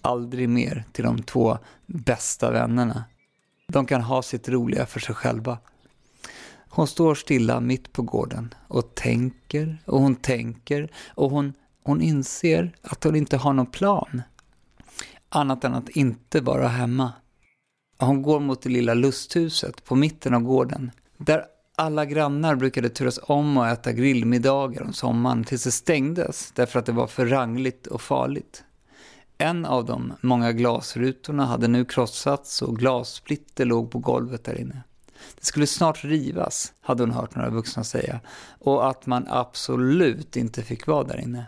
Aldrig 0.00 0.48
mer 0.48 0.84
till 0.92 1.04
de 1.04 1.22
två 1.22 1.58
bästa 1.86 2.50
vännerna. 2.50 3.04
De 3.68 3.86
kan 3.86 4.00
ha 4.00 4.22
sitt 4.22 4.48
roliga 4.48 4.86
för 4.86 5.00
sig 5.00 5.14
själva. 5.14 5.58
Hon 6.68 6.86
står 6.86 7.14
stilla 7.14 7.60
mitt 7.60 7.92
på 7.92 8.02
gården 8.02 8.54
och 8.68 8.94
tänker 8.94 9.78
och 9.84 10.00
hon 10.00 10.16
tänker 10.16 10.90
och 11.08 11.30
hon, 11.30 11.52
hon 11.86 12.00
inser 12.00 12.72
att 12.82 13.04
hon 13.04 13.16
inte 13.16 13.36
har 13.36 13.52
någon 13.52 13.66
plan. 13.66 14.22
Annat 15.28 15.64
än 15.64 15.74
att 15.74 15.88
inte 15.88 16.40
vara 16.40 16.68
hemma. 16.68 17.12
Hon 17.98 18.22
går 18.22 18.40
mot 18.40 18.62
det 18.62 18.68
lilla 18.68 18.94
lusthuset 18.94 19.84
på 19.84 19.94
mitten 19.94 20.34
av 20.34 20.42
gården. 20.42 20.90
Där 21.16 21.44
alla 21.76 22.04
grannar 22.04 22.54
brukade 22.54 22.88
turas 22.88 23.20
om 23.22 23.56
att 23.56 23.78
äta 23.78 23.92
grillmiddagar 23.92 24.82
om 24.82 24.92
sommaren 24.92 25.44
tills 25.44 25.64
det 25.64 25.70
stängdes 25.70 26.52
därför 26.52 26.78
att 26.78 26.86
det 26.86 26.92
var 26.92 27.06
för 27.06 27.26
rangligt 27.26 27.86
och 27.86 28.00
farligt. 28.00 28.64
En 29.38 29.66
av 29.66 29.84
de 29.84 30.12
många 30.20 30.52
glasrutorna 30.52 31.46
hade 31.46 31.68
nu 31.68 31.84
krossats 31.84 32.62
och 32.62 32.78
glassplitter 32.78 33.64
låg 33.64 33.90
på 33.90 33.98
golvet 33.98 34.44
där 34.44 34.60
inne. 34.60 34.82
Det 35.40 35.46
skulle 35.46 35.66
snart 35.66 36.04
rivas, 36.04 36.72
hade 36.80 37.02
hon 37.02 37.10
hört 37.10 37.34
några 37.34 37.50
vuxna 37.50 37.84
säga, 37.84 38.20
och 38.58 38.88
att 38.88 39.06
man 39.06 39.26
absolut 39.28 40.36
inte 40.36 40.62
fick 40.62 40.86
vara 40.86 41.04
där 41.04 41.20
inne. 41.20 41.46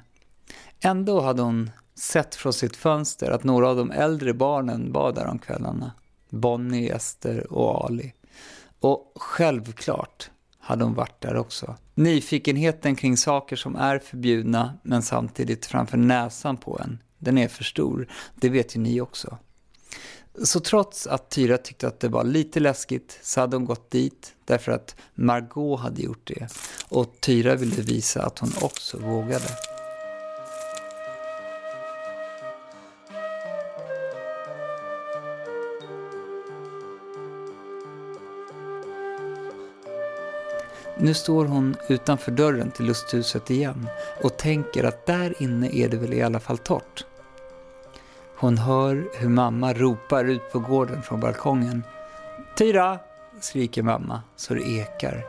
Ändå 0.80 1.20
hade 1.20 1.42
hon 1.42 1.70
sett 1.94 2.34
från 2.34 2.52
sitt 2.52 2.76
fönster 2.76 3.30
att 3.30 3.44
några 3.44 3.68
av 3.68 3.76
de 3.76 3.90
äldre 3.90 4.34
barnen 4.34 4.92
var 4.92 5.12
där 5.12 5.26
om 5.26 5.38
kvällarna. 5.38 5.92
Bonnie, 6.30 6.88
Ester 6.88 7.52
och 7.52 7.84
Ali. 7.84 8.12
Och 8.80 9.12
självklart 9.16 10.30
hade 10.58 10.84
hon 10.84 10.94
varit 10.94 11.20
där 11.20 11.36
också. 11.36 11.76
Nyfikenheten 11.94 12.96
kring 12.96 13.16
saker 13.16 13.56
som 13.56 13.76
är 13.76 13.98
förbjudna 13.98 14.78
men 14.82 15.02
samtidigt 15.02 15.66
framför 15.66 15.96
näsan 15.96 16.56
på 16.56 16.80
en, 16.84 17.02
den 17.18 17.38
är 17.38 17.48
för 17.48 17.64
stor. 17.64 18.08
Det 18.34 18.48
vet 18.48 18.76
ju 18.76 18.80
ni 18.80 19.00
också. 19.00 19.38
Så 20.44 20.60
trots 20.60 21.06
att 21.06 21.30
Tyra 21.30 21.58
tyckte 21.58 21.88
att 21.88 22.00
det 22.00 22.08
var 22.08 22.24
lite 22.24 22.60
läskigt 22.60 23.18
så 23.22 23.40
hade 23.40 23.56
hon 23.56 23.64
gått 23.64 23.90
dit 23.90 24.34
därför 24.44 24.72
att 24.72 24.96
Margot 25.14 25.80
hade 25.80 26.02
gjort 26.02 26.26
det. 26.26 26.48
Och 26.88 27.20
Tyra 27.20 27.54
ville 27.54 27.82
visa 27.82 28.22
att 28.22 28.38
hon 28.38 28.52
också 28.62 28.98
vågade. 28.98 29.48
Nu 41.00 41.14
står 41.14 41.44
hon 41.44 41.76
utanför 41.88 42.32
dörren 42.32 42.70
till 42.70 42.86
lusthuset 42.86 43.50
igen 43.50 43.88
och 44.22 44.36
tänker 44.36 44.84
att 44.84 45.06
där 45.06 45.42
inne 45.42 45.70
är 45.74 45.88
det 45.88 45.96
väl 45.96 46.14
i 46.14 46.22
alla 46.22 46.40
fall 46.40 46.58
torrt. 46.58 47.04
Hon 48.36 48.58
hör 48.58 49.08
hur 49.14 49.28
mamma 49.28 49.72
ropar 49.72 50.24
ut 50.24 50.52
på 50.52 50.58
gården 50.58 51.02
från 51.02 51.20
balkongen. 51.20 51.82
Tyra! 52.56 52.98
skriker 53.40 53.82
mamma 53.82 54.22
så 54.36 54.54
det 54.54 54.62
ekar. 54.62 55.24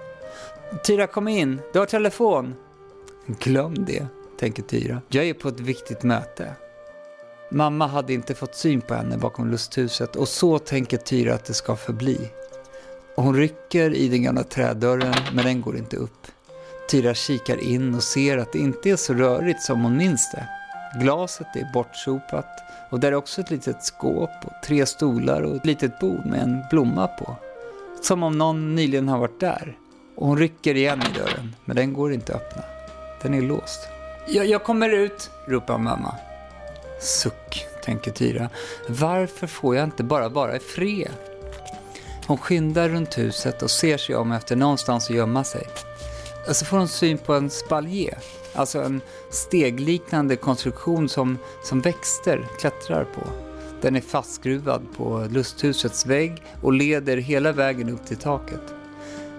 Tyra 0.83 1.07
kom 1.07 1.27
in, 1.27 1.61
du 1.73 1.79
har 1.79 1.85
telefon! 1.85 2.55
Glöm 3.25 3.85
det, 3.85 4.07
tänker 4.39 4.63
Tyra. 4.63 5.01
Jag 5.07 5.25
är 5.25 5.33
på 5.33 5.47
ett 5.47 5.59
viktigt 5.59 6.03
möte. 6.03 6.55
Mamma 7.51 7.87
hade 7.87 8.13
inte 8.13 8.35
fått 8.35 8.55
syn 8.55 8.81
på 8.81 8.93
henne 8.93 9.17
bakom 9.17 9.51
lusthuset 9.51 10.15
och 10.15 10.27
så 10.27 10.59
tänker 10.59 10.97
Tyra 10.97 11.33
att 11.33 11.45
det 11.45 11.53
ska 11.53 11.75
förbli. 11.75 12.29
Hon 13.21 13.35
rycker 13.35 13.93
i 13.93 14.07
den 14.07 14.23
gamla 14.23 14.43
trädörren, 14.43 15.13
men 15.33 15.45
den 15.45 15.61
går 15.61 15.77
inte 15.77 15.97
upp. 15.97 16.27
Tyra 16.91 17.13
kikar 17.13 17.63
in 17.63 17.95
och 17.95 18.03
ser 18.03 18.37
att 18.37 18.51
det 18.51 18.59
inte 18.59 18.89
är 18.89 18.95
så 18.95 19.13
rörigt 19.13 19.61
som 19.61 19.83
hon 19.83 19.97
minns 19.97 20.31
det. 20.31 20.47
Glaset 20.99 21.55
är 21.55 21.73
bortsopat 21.73 22.45
och 22.89 22.99
där 22.99 23.11
är 23.11 23.15
också 23.15 23.41
ett 23.41 23.51
litet 23.51 23.83
skåp 23.83 24.29
och 24.43 24.51
tre 24.65 24.85
stolar 24.85 25.41
och 25.41 25.55
ett 25.55 25.65
litet 25.65 25.99
bord 25.99 26.25
med 26.25 26.41
en 26.41 26.63
blomma 26.69 27.07
på. 27.07 27.35
Som 28.01 28.23
om 28.23 28.37
någon 28.37 28.75
nyligen 28.75 29.07
har 29.07 29.19
varit 29.19 29.39
där. 29.39 29.77
Och 30.15 30.27
hon 30.27 30.37
rycker 30.37 30.75
igen 30.75 31.01
i 31.11 31.17
dörren, 31.17 31.55
men 31.65 31.75
den 31.75 31.93
går 31.93 32.13
inte 32.13 32.35
att 32.35 32.41
öppna. 32.41 32.63
Den 33.21 33.33
är 33.33 33.41
låst. 33.41 33.79
Jag, 34.27 34.45
jag 34.45 34.63
kommer 34.63 34.89
ut, 34.89 35.31
ropar 35.47 35.77
mamma. 35.77 36.15
Suck, 37.01 37.65
tänker 37.83 38.11
Tyra. 38.11 38.49
Varför 38.87 39.47
får 39.47 39.75
jag 39.75 39.83
inte 39.83 40.03
bara 40.03 40.29
vara 40.29 40.55
i 40.55 40.59
fred? 40.59 41.38
Hon 42.29 42.37
skyndar 42.37 42.89
runt 42.89 43.17
huset 43.17 43.61
och 43.61 43.71
ser 43.71 43.97
sig 43.97 44.15
om 44.15 44.31
efter 44.31 44.55
någonstans 44.55 45.09
att 45.09 45.15
gömma 45.15 45.43
sig. 45.43 45.67
Och 46.47 46.55
Så 46.55 46.65
får 46.65 46.77
hon 46.77 46.87
syn 46.87 47.17
på 47.17 47.33
en 47.33 47.49
spaljer, 47.49 48.17
alltså 48.53 48.81
en 48.81 49.01
stegliknande 49.29 50.35
konstruktion 50.35 51.09
som, 51.09 51.37
som 51.63 51.81
växter 51.81 52.47
klättrar 52.59 53.03
på. 53.03 53.21
Den 53.81 53.95
är 53.95 54.01
fastskruvad 54.01 54.81
på 54.97 55.27
lusthusets 55.29 56.05
vägg 56.05 56.43
och 56.61 56.73
leder 56.73 57.17
hela 57.17 57.51
vägen 57.51 57.89
upp 57.89 58.05
till 58.05 58.17
taket. 58.17 58.73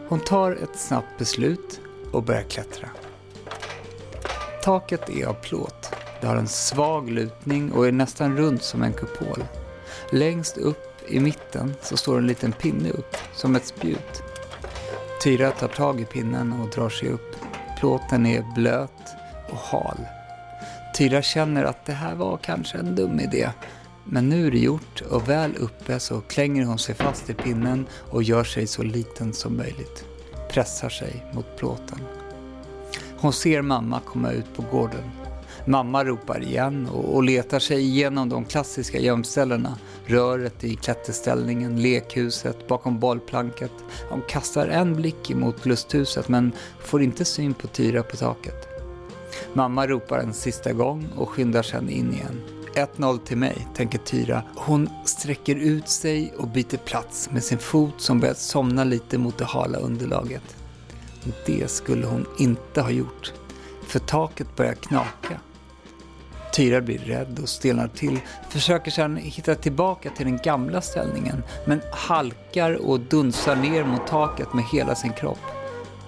Hon 0.08 0.20
tar 0.20 0.52
ett 0.52 0.78
snabbt 0.80 1.18
beslut 1.18 1.80
och 2.12 2.22
börjar 2.22 2.42
klättra. 2.42 2.88
Taket 4.62 5.10
är 5.10 5.26
av 5.26 5.34
plåt. 5.34 5.90
Det 6.20 6.26
har 6.26 6.36
en 6.36 6.48
svag 6.48 7.10
lutning 7.10 7.72
och 7.72 7.86
är 7.86 7.92
nästan 7.92 8.36
runt 8.36 8.62
som 8.62 8.82
en 8.82 8.92
kupol. 8.92 9.44
Längst 10.12 10.58
upp 10.58 10.89
i 11.10 11.20
mitten 11.20 11.74
så 11.82 11.96
står 11.96 12.18
en 12.18 12.26
liten 12.26 12.52
pinne 12.52 12.90
upp, 12.90 13.16
som 13.34 13.56
ett 13.56 13.66
spjut. 13.66 14.22
Tyra 15.24 15.50
tar 15.50 15.68
tag 15.68 16.00
i 16.00 16.04
pinnen 16.04 16.52
och 16.52 16.68
drar 16.68 16.88
sig 16.88 17.08
upp. 17.08 17.36
Plåten 17.78 18.26
är 18.26 18.54
blöt 18.54 19.14
och 19.50 19.58
hal. 19.58 19.98
Tyra 20.96 21.22
känner 21.22 21.64
att 21.64 21.86
det 21.86 21.92
här 21.92 22.14
var 22.14 22.36
kanske 22.36 22.78
en 22.78 22.94
dum 22.94 23.20
idé. 23.20 23.50
Men 24.04 24.28
nu 24.28 24.46
är 24.46 24.50
det 24.50 24.58
gjort 24.58 25.00
och 25.10 25.28
väl 25.28 25.56
uppe 25.56 26.00
så 26.00 26.20
klänger 26.20 26.64
hon 26.64 26.78
sig 26.78 26.94
fast 26.94 27.30
i 27.30 27.34
pinnen 27.34 27.86
och 28.10 28.22
gör 28.22 28.44
sig 28.44 28.66
så 28.66 28.82
liten 28.82 29.32
som 29.32 29.56
möjligt. 29.56 30.04
Pressar 30.50 30.88
sig 30.88 31.26
mot 31.32 31.56
plåten. 31.56 31.98
Hon 33.18 33.32
ser 33.32 33.62
mamma 33.62 34.00
komma 34.00 34.30
ut 34.30 34.56
på 34.56 34.62
gården. 34.62 35.19
Mamma 35.70 36.04
ropar 36.04 36.42
igen 36.42 36.88
och, 36.88 37.14
och 37.14 37.22
letar 37.22 37.58
sig 37.58 37.80
igenom 37.80 38.28
de 38.28 38.44
klassiska 38.44 38.98
gömställena. 38.98 39.78
Röret 40.06 40.64
i 40.64 40.76
klätterställningen, 40.76 41.82
lekhuset, 41.82 42.68
bakom 42.68 42.98
bollplanket. 42.98 43.72
Hon 44.08 44.22
kastar 44.28 44.66
en 44.66 44.96
blick 44.96 45.34
mot 45.34 45.66
lusthuset 45.66 46.28
men 46.28 46.52
får 46.84 47.02
inte 47.02 47.24
syn 47.24 47.54
på 47.54 47.66
Tyra 47.66 48.02
på 48.02 48.16
taket. 48.16 48.68
Mamma 49.52 49.86
ropar 49.86 50.18
en 50.18 50.32
sista 50.32 50.72
gång 50.72 51.08
och 51.16 51.28
skyndar 51.28 51.62
sedan 51.62 51.88
in 51.88 52.12
igen. 52.12 52.40
1-0 52.74 53.18
till 53.18 53.36
mig, 53.36 53.68
tänker 53.74 53.98
Tyra. 53.98 54.42
Hon 54.56 54.88
sträcker 55.04 55.56
ut 55.56 55.88
sig 55.88 56.34
och 56.38 56.48
byter 56.48 56.76
plats 56.84 57.30
med 57.30 57.44
sin 57.44 57.58
fot 57.58 57.94
som 57.96 58.20
börjat 58.20 58.38
somna 58.38 58.84
lite 58.84 59.18
mot 59.18 59.38
det 59.38 59.44
hala 59.44 59.78
underlaget. 59.78 60.56
Det 61.46 61.70
skulle 61.70 62.06
hon 62.06 62.26
inte 62.38 62.80
ha 62.80 62.90
gjort, 62.90 63.32
för 63.86 63.98
taket 63.98 64.56
börjar 64.56 64.74
knaka. 64.74 65.40
Tyra 66.52 66.80
blir 66.80 66.98
rädd 66.98 67.38
och 67.42 67.48
stelnar 67.48 67.88
till, 67.88 68.18
försöker 68.48 68.90
sedan 68.90 69.16
hitta 69.16 69.54
tillbaka 69.54 70.10
till 70.10 70.26
den 70.26 70.38
gamla 70.44 70.80
ställningen, 70.80 71.42
men 71.64 71.80
halkar 71.92 72.74
och 72.74 73.00
dunsar 73.00 73.56
ner 73.56 73.84
mot 73.84 74.06
taket 74.06 74.52
med 74.52 74.64
hela 74.72 74.94
sin 74.94 75.12
kropp. 75.12 75.38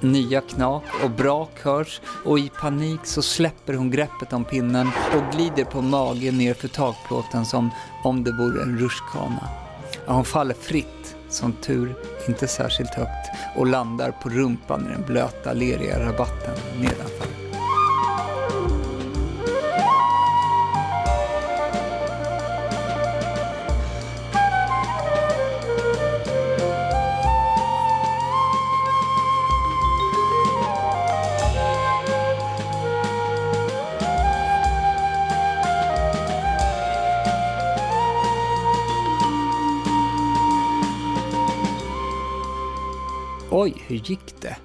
Nya 0.01 0.41
knak 0.41 0.83
och 1.05 1.11
brak 1.11 1.61
hörs 1.63 2.01
och 2.25 2.39
i 2.39 2.51
panik 2.61 3.01
så 3.05 3.23
släpper 3.23 3.75
hon 3.75 3.91
greppet 3.91 4.33
om 4.33 4.45
pinnen 4.45 4.91
och 5.15 5.37
glider 5.37 5.65
på 5.65 5.83
magen 5.83 6.39
ner 6.39 6.55
för 6.55 6.69
takplåten 6.69 7.47
som 7.47 7.71
om 8.05 8.25
det 8.25 8.33
vore 8.33 8.63
en 8.63 8.79
rutschkana. 8.79 9.49
hon 10.07 10.25
faller 10.25 10.55
fritt, 10.55 11.17
som 11.29 11.53
tur 11.53 11.95
inte 12.29 12.49
särskilt 12.49 12.95
högt, 12.95 13.31
och 13.57 13.67
landar 13.67 14.11
på 14.23 14.29
rumpan 14.29 14.87
i 14.87 14.93
den 14.93 15.05
blöta, 15.07 15.53
leriga 15.53 16.07
rabatten 16.07 16.55
nedanför. 16.81 17.32
Oj, 43.63 43.75
hur 43.87 43.97
gick 43.97 44.41
det? 44.41 44.57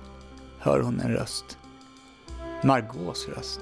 Hör 0.59 0.79
hon 0.79 0.99
en 0.99 1.11
röst. 1.11 1.57
Margaux 2.63 3.27
röst. 3.27 3.59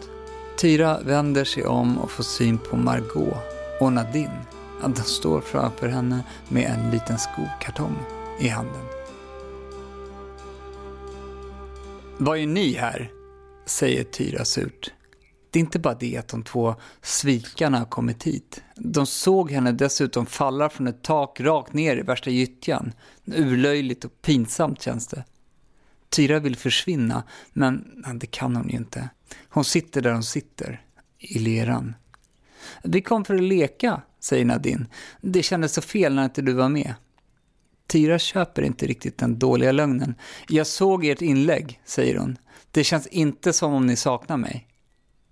Tyra 0.57 0.99
vänder 0.99 1.43
sig 1.43 1.65
om 1.65 1.97
och 1.97 2.11
får 2.11 2.23
syn 2.23 2.57
på 2.57 2.77
Margot 2.77 3.37
och 3.79 3.93
Nadine. 3.93 4.45
De 4.81 4.95
står 4.95 5.41
framför 5.41 5.87
henne 5.87 6.23
med 6.49 6.63
en 6.63 6.91
liten 6.91 7.17
skokartong 7.17 7.95
i 8.39 8.47
handen. 8.47 8.81
Vad 12.17 12.37
är 12.37 12.47
ni 12.47 12.73
här? 12.73 13.11
säger 13.65 14.03
Tyra 14.03 14.45
surt. 14.45 14.93
Det 15.55 15.59
är 15.59 15.61
inte 15.61 15.79
bara 15.79 15.93
det 15.93 16.17
att 16.17 16.27
de 16.27 16.43
två 16.43 16.75
svikarna 17.01 17.77
har 17.77 17.85
kommit 17.85 18.23
hit. 18.23 18.63
De 18.75 19.05
såg 19.05 19.51
henne 19.51 19.71
dessutom 19.71 20.25
falla 20.25 20.69
från 20.69 20.87
ett 20.87 21.03
tak 21.03 21.39
rakt 21.39 21.73
ner 21.73 21.97
i 21.97 22.01
värsta 22.01 22.29
gyttjan. 22.29 22.93
Urlöjligt 23.25 24.05
och 24.05 24.21
pinsamt 24.21 24.81
känns 24.81 25.07
det. 25.07 25.23
Tyra 26.09 26.39
vill 26.39 26.55
försvinna, 26.55 27.23
men 27.53 28.03
det 28.15 28.27
kan 28.27 28.55
hon 28.55 28.69
ju 28.69 28.77
inte. 28.77 29.09
Hon 29.49 29.65
sitter 29.65 30.01
där 30.01 30.11
hon 30.11 30.23
sitter, 30.23 30.81
i 31.19 31.39
leran. 31.39 31.95
Vi 32.83 33.01
kom 33.01 33.25
för 33.25 33.35
att 33.35 33.43
leka, 33.43 34.01
säger 34.19 34.45
Nadine. 34.45 34.87
Det 35.21 35.43
kändes 35.43 35.73
så 35.73 35.81
fel 35.81 36.15
när 36.15 36.23
inte 36.23 36.41
du 36.41 36.53
var 36.53 36.69
med. 36.69 36.93
Tyra 37.87 38.19
köper 38.19 38.61
inte 38.61 38.87
riktigt 38.87 39.17
den 39.17 39.39
dåliga 39.39 39.71
lögnen. 39.71 40.15
Jag 40.47 40.67
såg 40.67 41.05
ert 41.05 41.21
inlägg, 41.21 41.81
säger 41.85 42.17
hon. 42.17 42.37
Det 42.71 42.83
känns 42.83 43.07
inte 43.07 43.53
som 43.53 43.73
om 43.73 43.85
ni 43.87 43.95
saknar 43.95 44.37
mig. 44.37 44.67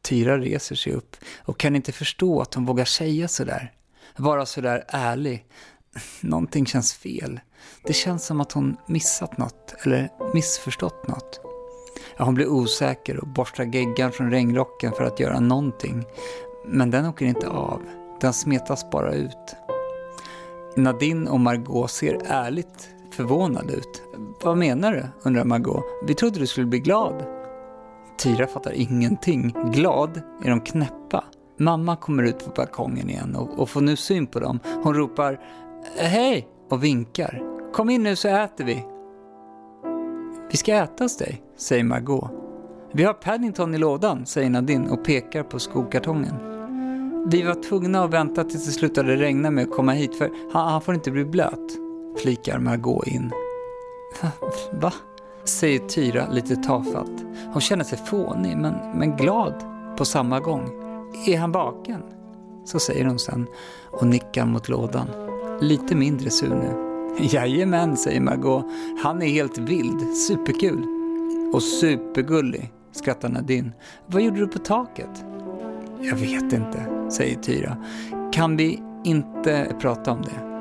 Tyra 0.03 0.37
reser 0.37 0.75
sig 0.75 0.93
upp 0.93 1.15
och 1.45 1.59
kan 1.59 1.75
inte 1.75 1.91
förstå 1.91 2.41
att 2.41 2.53
hon 2.53 2.65
vågar 2.65 2.85
säga 2.85 3.27
sådär. 3.27 3.71
Vara 4.17 4.45
sådär 4.45 4.83
ärlig. 4.87 5.45
Någonting 6.21 6.65
känns 6.65 6.93
fel. 6.93 7.39
Det 7.83 7.93
känns 7.93 8.25
som 8.25 8.41
att 8.41 8.51
hon 8.51 8.77
missat 8.87 9.37
något 9.37 9.75
eller 9.83 10.09
missförstått 10.33 11.07
något. 11.07 11.41
Ja, 12.17 12.25
hon 12.25 12.35
blir 12.35 12.47
osäker 12.47 13.17
och 13.17 13.27
borstar 13.27 13.63
geggan 13.63 14.11
från 14.11 14.31
regnrocken 14.31 14.91
för 14.91 15.03
att 15.03 15.19
göra 15.19 15.39
någonting. 15.39 16.03
Men 16.65 16.91
den 16.91 17.05
åker 17.05 17.25
inte 17.25 17.47
av. 17.47 17.81
Den 18.21 18.33
smetas 18.33 18.89
bara 18.89 19.13
ut. 19.13 19.55
Nadine 20.75 21.27
och 21.27 21.39
Margot 21.39 21.91
ser 21.91 22.21
ärligt 22.25 22.89
förvånade 23.11 23.73
ut. 23.73 24.01
Vad 24.43 24.57
menar 24.57 24.93
du? 24.93 25.05
undrar 25.23 25.43
Margot. 25.43 25.83
Vi 26.05 26.15
trodde 26.15 26.39
du 26.39 26.47
skulle 26.47 26.67
bli 26.67 26.79
glad. 26.79 27.42
Tyra 28.17 28.47
fattar 28.47 28.71
ingenting. 28.71 29.56
Glad 29.71 30.21
är 30.43 30.49
de 30.49 30.62
knäppa. 30.62 31.23
Mamma 31.60 31.95
kommer 31.95 32.23
ut 32.23 32.45
på 32.45 32.52
balkongen 32.56 33.10
igen 33.10 33.36
och, 33.36 33.60
och 33.60 33.69
får 33.69 33.82
nu 33.82 33.95
syn 33.95 34.28
på 34.28 34.39
dem. 34.39 34.60
Hon 34.84 34.93
ropar 34.93 35.39
Hej! 35.97 36.47
och 36.69 36.84
vinkar. 36.84 37.41
Kom 37.73 37.89
in 37.89 38.04
nu 38.04 38.15
så 38.15 38.28
äter 38.28 38.65
vi. 38.65 38.86
Vi 40.52 40.58
ska 40.58 40.73
äta 40.73 41.04
hos 41.04 41.17
dig, 41.17 41.43
säger 41.58 41.84
Margot. 41.84 42.32
Vi 42.91 43.04
har 43.04 43.13
Paddington 43.13 43.76
i 43.76 43.78
lådan, 43.78 44.26
säger 44.26 44.49
Nadine 44.49 44.89
och 44.89 45.06
pekar 45.06 45.43
på 45.43 45.60
skokartongen. 45.60 46.36
Vi 47.28 47.41
var 47.41 47.63
tvungna 47.63 48.04
att 48.04 48.13
vänta 48.13 48.43
tills 48.43 48.65
det 48.65 48.71
slutade 48.71 49.15
regna 49.15 49.52
med 49.52 49.63
att 49.63 49.71
komma 49.71 49.91
hit 49.91 50.17
för 50.17 50.30
han, 50.54 50.71
han 50.71 50.82
får 50.82 50.93
inte 50.93 51.12
bli 51.12 51.26
blöt, 51.26 51.71
flikar 52.21 52.60
Margot 52.60 53.08
in. 53.08 53.32
Va? 54.82 54.93
Säger 55.45 55.79
Tyra 55.79 56.29
lite 56.32 56.56
tafatt. 56.56 57.23
Hon 57.53 57.62
känner 57.62 57.84
sig 57.84 57.97
fånig 57.97 58.58
men, 58.58 58.75
men 58.95 59.15
glad 59.15 59.53
på 59.97 60.06
samma 60.06 60.39
gång. 60.39 60.69
Är 61.27 61.38
han 61.38 61.51
vaken? 61.51 62.01
Så 62.65 62.79
säger 62.79 63.06
hon 63.06 63.19
sen 63.19 63.47
och 63.91 64.08
nickar 64.08 64.45
mot 64.45 64.69
lådan. 64.69 65.08
Lite 65.62 65.95
mindre 65.95 66.29
sur 66.29 66.49
nu. 66.49 66.93
Jajamän, 67.19 67.97
säger 67.97 68.21
Margot. 68.21 68.65
Han 69.03 69.21
är 69.21 69.27
helt 69.27 69.58
vild. 69.58 70.17
Superkul. 70.17 70.86
Och 71.53 71.63
supergullig, 71.63 72.71
skrattar 72.91 73.29
Nadine. 73.29 73.71
Vad 74.08 74.21
gjorde 74.21 74.39
du 74.39 74.47
på 74.47 74.60
taket? 74.60 75.25
Jag 75.99 76.15
vet 76.15 76.53
inte, 76.53 77.10
säger 77.12 77.36
Tyra. 77.36 77.77
Kan 78.34 78.58
vi 78.58 78.84
inte 79.03 79.75
prata 79.82 80.12
om 80.12 80.21
det? 80.21 80.53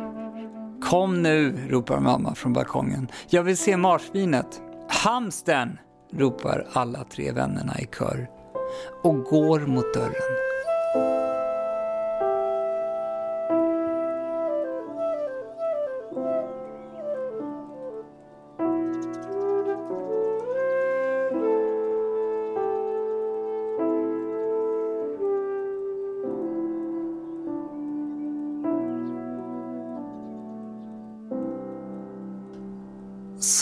Kom 0.89 1.23
nu, 1.23 1.69
ropar 1.69 2.01
mamma 2.01 2.35
från 2.35 2.53
balkongen. 2.53 3.09
Jag 3.29 3.43
vill 3.43 3.57
se 3.57 3.77
marsvinet. 3.77 4.63
Hamsten! 4.93 5.79
ropar 6.13 6.67
alla 6.73 7.05
tre 7.05 7.33
vännerna 7.33 7.79
i 7.79 7.87
kör 7.99 8.31
och 9.03 9.25
går 9.25 9.61
mot 9.61 9.95
dörren. 9.95 10.52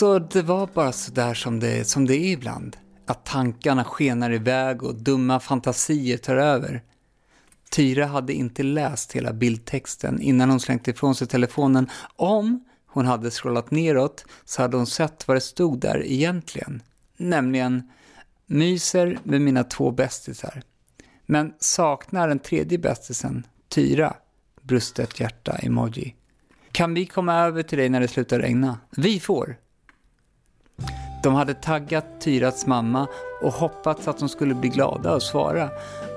Så 0.01 0.19
det 0.19 0.41
var 0.41 0.69
bara 0.73 0.91
sådär 0.91 1.33
som 1.33 1.59
det, 1.59 1.87
som 1.87 2.07
det 2.07 2.15
är 2.15 2.31
ibland. 2.31 2.77
Att 3.05 3.25
tankarna 3.25 3.83
skenar 3.83 4.33
iväg 4.33 4.83
och 4.83 4.95
dumma 4.95 5.39
fantasier 5.39 6.17
tar 6.17 6.35
över. 6.35 6.83
Tyra 7.71 8.05
hade 8.05 8.33
inte 8.33 8.63
läst 8.63 9.11
hela 9.11 9.33
bildtexten 9.33 10.21
innan 10.21 10.49
hon 10.49 10.59
slängt 10.59 10.87
ifrån 10.87 11.15
sig 11.15 11.27
telefonen. 11.27 11.89
Om 12.15 12.65
hon 12.85 13.05
hade 13.05 13.31
scrollat 13.31 13.71
neråt 13.71 14.25
så 14.45 14.61
hade 14.61 14.77
hon 14.77 14.87
sett 14.87 15.27
vad 15.27 15.37
det 15.37 15.41
stod 15.41 15.79
där 15.79 16.03
egentligen. 16.05 16.83
Nämligen 17.17 17.91
myser 18.45 19.19
med 19.23 19.41
mina 19.41 19.63
två 19.63 19.91
bästisar. 19.91 20.61
Men 21.25 21.53
saknar 21.59 22.27
den 22.27 22.39
tredje 22.39 22.77
bästisen, 22.77 23.47
Tyra, 23.69 24.13
brustet 24.61 25.19
hjärta-emoji. 25.19 26.15
Kan 26.71 26.93
vi 26.93 27.05
komma 27.05 27.35
över 27.35 27.63
till 27.63 27.77
dig 27.77 27.89
när 27.89 27.99
det 27.99 28.07
slutar 28.07 28.39
regna? 28.39 28.79
Vi 28.97 29.19
får! 29.19 29.57
De 31.23 31.35
hade 31.35 31.53
taggat 31.53 32.05
Tyrats 32.19 32.65
mamma 32.65 33.07
och 33.41 33.53
hoppats 33.53 34.07
att 34.07 34.17
de 34.17 34.29
skulle 34.29 34.53
bli 34.53 34.69
glada 34.69 35.13
och 35.13 35.23
svara. 35.23 35.69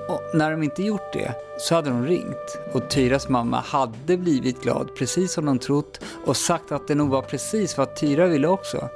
Och 0.09 0.21
när 0.33 0.51
de 0.51 0.63
inte 0.63 0.83
gjort 0.83 1.13
det 1.13 1.31
så 1.57 1.75
hade 1.75 1.89
de 1.89 2.05
ringt 2.05 2.57
och 2.73 2.89
Tyras 2.89 3.29
mamma 3.29 3.59
hade 3.59 4.17
blivit 4.17 4.63
glad 4.63 4.95
precis 4.97 5.33
som 5.33 5.45
de 5.45 5.59
trott 5.59 5.99
och 6.25 6.37
sagt 6.37 6.71
att 6.71 6.87
det 6.87 6.95
nog 6.95 7.09
var 7.09 7.21
precis 7.21 7.77
vad 7.77 7.95
Tyra 7.95 8.27
ville 8.27 8.47
också. 8.47 8.89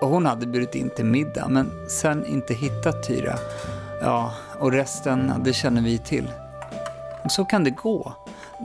Och 0.00 0.08
hon 0.08 0.26
hade 0.26 0.46
bjudit 0.46 0.74
in 0.74 0.90
till 0.96 1.04
middag 1.04 1.48
men 1.48 1.70
sen 1.88 2.26
inte 2.26 2.54
hittat 2.54 3.06
Tyra. 3.06 3.38
Ja, 4.00 4.32
och 4.58 4.72
resten, 4.72 5.32
det 5.44 5.52
känner 5.52 5.82
vi 5.82 5.98
till. 5.98 6.30
Så 7.30 7.44
kan 7.44 7.64
det 7.64 7.70
gå. 7.70 8.12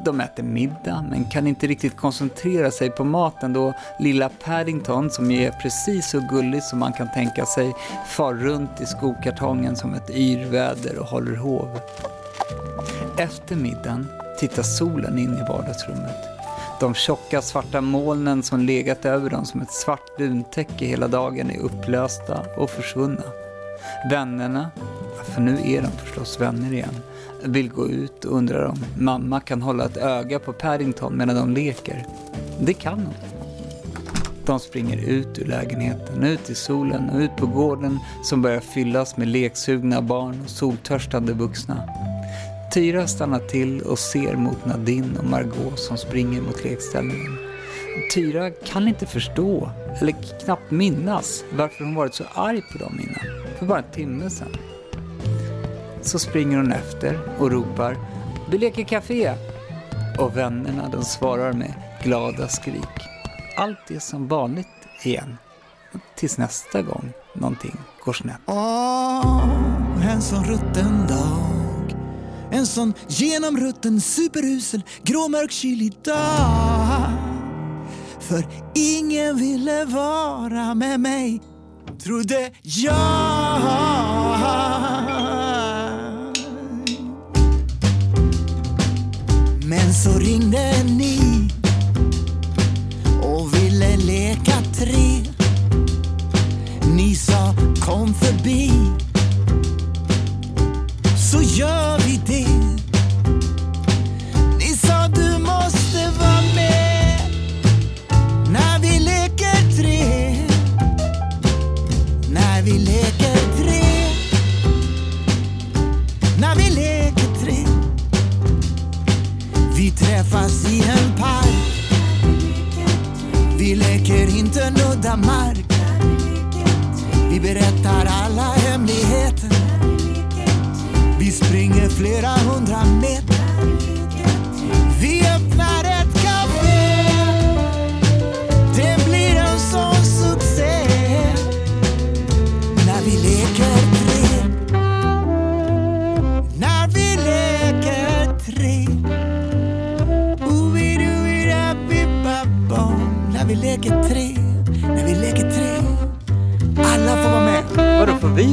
De 0.05 0.21
äter 0.21 0.43
middag 0.43 1.05
men 1.09 1.25
kan 1.25 1.47
inte 1.47 1.67
riktigt 1.67 1.97
koncentrera 1.97 2.71
sig 2.71 2.89
på 2.89 3.03
maten 3.03 3.53
då 3.53 3.73
lilla 3.99 4.29
Paddington, 4.29 5.09
som 5.09 5.31
ju 5.31 5.43
är 5.43 5.51
precis 5.51 6.09
så 6.09 6.19
gullig 6.19 6.63
som 6.63 6.79
man 6.79 6.93
kan 6.93 7.11
tänka 7.13 7.45
sig, 7.45 7.73
far 8.07 8.33
runt 8.33 8.81
i 8.81 8.85
skokartongen 8.85 9.75
som 9.75 9.93
ett 9.93 10.09
yrväder 10.09 10.99
och 10.99 11.07
håller 11.07 11.35
hov. 11.35 11.79
Efter 13.17 13.55
middagen 13.55 14.07
tittar 14.39 14.63
solen 14.63 15.17
in 15.19 15.33
i 15.33 15.49
vardagsrummet. 15.49 16.37
De 16.79 16.93
tjocka 16.93 17.41
svarta 17.41 17.81
molnen 17.81 18.43
som 18.43 18.59
legat 18.59 19.05
över 19.05 19.29
dem 19.29 19.45
som 19.45 19.61
ett 19.61 19.71
svart 19.71 20.17
duntäcke 20.17 20.85
hela 20.85 21.07
dagen 21.07 21.51
är 21.51 21.59
upplösta 21.59 22.45
och 22.57 22.69
försvunna. 22.69 23.23
Vännerna, 24.09 24.71
för 25.25 25.41
nu 25.41 25.51
är 25.51 25.81
de 25.81 25.91
förstås 25.91 26.41
vänner 26.41 26.73
igen, 26.73 26.95
vill 27.43 27.69
gå 27.69 27.89
ut 27.89 28.25
och 28.25 28.37
undrar 28.37 28.65
om 28.65 28.77
mamma 28.97 29.39
kan 29.39 29.61
hålla 29.61 29.85
ett 29.85 29.97
öga 29.97 30.39
på 30.39 30.53
Paddington 30.53 31.17
medan 31.17 31.35
de 31.35 31.53
leker. 31.53 32.05
Det 32.59 32.73
kan 32.73 32.99
hon. 32.99 33.13
De 34.45 34.59
springer 34.59 34.97
ut 34.97 35.39
ur 35.39 35.45
lägenheten, 35.45 36.23
ut 36.23 36.49
i 36.49 36.55
solen 36.55 37.09
och 37.09 37.19
ut 37.19 37.35
på 37.37 37.45
gården 37.45 37.99
som 38.23 38.41
börjar 38.41 38.59
fyllas 38.59 39.17
med 39.17 39.27
leksugna 39.27 40.01
barn 40.01 40.41
och 40.43 40.49
soltörstande 40.49 41.33
vuxna. 41.33 41.83
Tyra 42.73 43.07
stannar 43.07 43.39
till 43.39 43.81
och 43.81 43.99
ser 43.99 44.35
mot 44.35 44.65
Nadine 44.65 45.17
och 45.17 45.25
Margot 45.25 45.79
som 45.79 45.97
springer 45.97 46.41
mot 46.41 46.63
lekställningen. 46.63 47.37
Tyra 48.13 48.49
kan 48.49 48.87
inte 48.87 49.05
förstå, 49.05 49.69
eller 50.01 50.39
knappt 50.45 50.71
minnas, 50.71 51.43
varför 51.51 51.83
hon 51.83 51.95
varit 51.95 52.13
så 52.13 52.23
arg 52.33 52.61
på 52.71 52.77
dem 52.77 52.99
innan, 52.99 53.55
för 53.59 53.65
bara 53.65 53.79
en 53.79 53.91
timme 53.91 54.29
sedan. 54.29 54.57
Så 56.07 56.19
springer 56.19 56.57
hon 56.57 56.71
efter 56.71 57.19
och 57.39 57.51
ropar 57.51 57.97
”Vi 58.49 58.57
leker 58.57 58.83
café!” 58.83 59.33
och 60.19 60.37
vännerna 60.37 60.89
de 60.89 61.03
svarar 61.03 61.53
med 61.53 61.73
glada 62.03 62.47
skrik. 62.47 62.97
Allt 63.57 63.91
är 63.91 63.99
som 63.99 64.27
vanligt 64.27 64.67
igen. 65.03 65.37
Tills 66.15 66.37
nästa 66.37 66.81
gång 66.81 67.11
någonting 67.33 67.77
går 68.05 68.13
snett. 68.13 68.41
Åh, 68.45 68.55
oh, 68.55 70.11
en 70.11 70.21
sån 70.21 70.43
rutten 70.43 71.07
dag 71.07 71.95
En 72.51 72.65
sån 72.65 72.93
genomrutten 73.07 74.01
superusel 74.01 74.83
gråmörk 75.03 75.51
kylig 75.51 75.93
dag 76.03 77.11
För 78.19 78.45
ingen 78.75 79.37
ville 79.37 79.85
vara 79.85 80.75
med 80.75 80.99
mig 80.99 81.41
Trodde 82.03 82.51
jag 82.61 83.46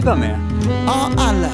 vara 0.05 0.17
med? 0.17 0.39
Ja, 0.87 1.11
alla. 1.17 1.51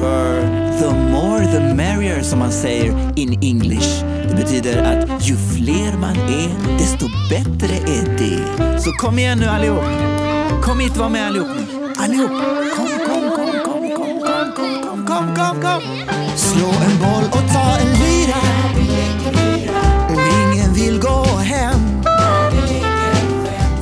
För 0.00 0.42
the 0.78 0.94
more 1.10 1.46
the 1.46 1.74
merrier 1.74 2.22
som 2.22 2.38
man 2.38 2.52
säger 2.52 3.12
in 3.16 3.38
English. 3.42 4.04
Det 4.28 4.34
betyder 4.36 4.82
att 4.82 5.28
ju 5.28 5.36
fler 5.36 5.98
man 6.00 6.16
är, 6.16 6.78
desto 6.78 7.06
bättre 7.30 7.76
är 7.76 8.18
det. 8.18 8.80
Så 8.80 8.92
kom 8.92 9.18
igen 9.18 9.38
nu 9.38 9.46
allihop. 9.46 9.84
Kom 10.62 10.80
hit 10.80 10.96
var 10.96 11.08
med 11.08 11.26
allihop. 11.26 11.48
Allihop. 11.98 12.30
Kom, 12.76 12.88
kom, 13.06 13.30
kom, 13.36 13.50
kom, 13.64 13.90
kom, 13.96 14.20
kom, 14.26 14.52
kom, 14.56 14.82
kom, 14.82 15.06
kom, 15.06 15.34
kom, 15.36 15.62
kom. 15.62 15.82
Slå 16.36 16.66
en 16.66 16.98
boll 16.98 17.24
och 17.30 17.52
ta 17.52 17.76
en 17.78 17.92
lyra. 17.92 18.40
Och 20.08 20.20
ingen 20.20 20.74
vill 20.74 21.00
gå 21.00 21.24
hem. 21.38 21.80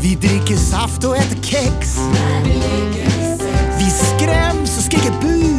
Vi 0.00 0.14
dricker 0.14 0.56
saft 0.56 1.04
och 1.04 1.16
äter 1.16 1.42
kex. 1.42 1.98
Skräms 3.96 4.76
och 4.78 4.82
skriker 4.84 5.12
bu. 5.20 5.55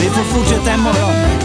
Vi 0.00 0.10
får 0.10 0.22
fortsätta 0.22 0.74
imorgon. 0.74 1.36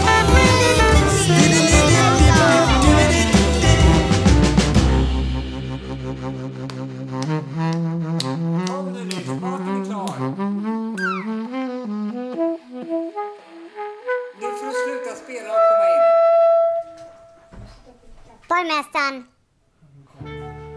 Borgmästaren. 18.48 19.26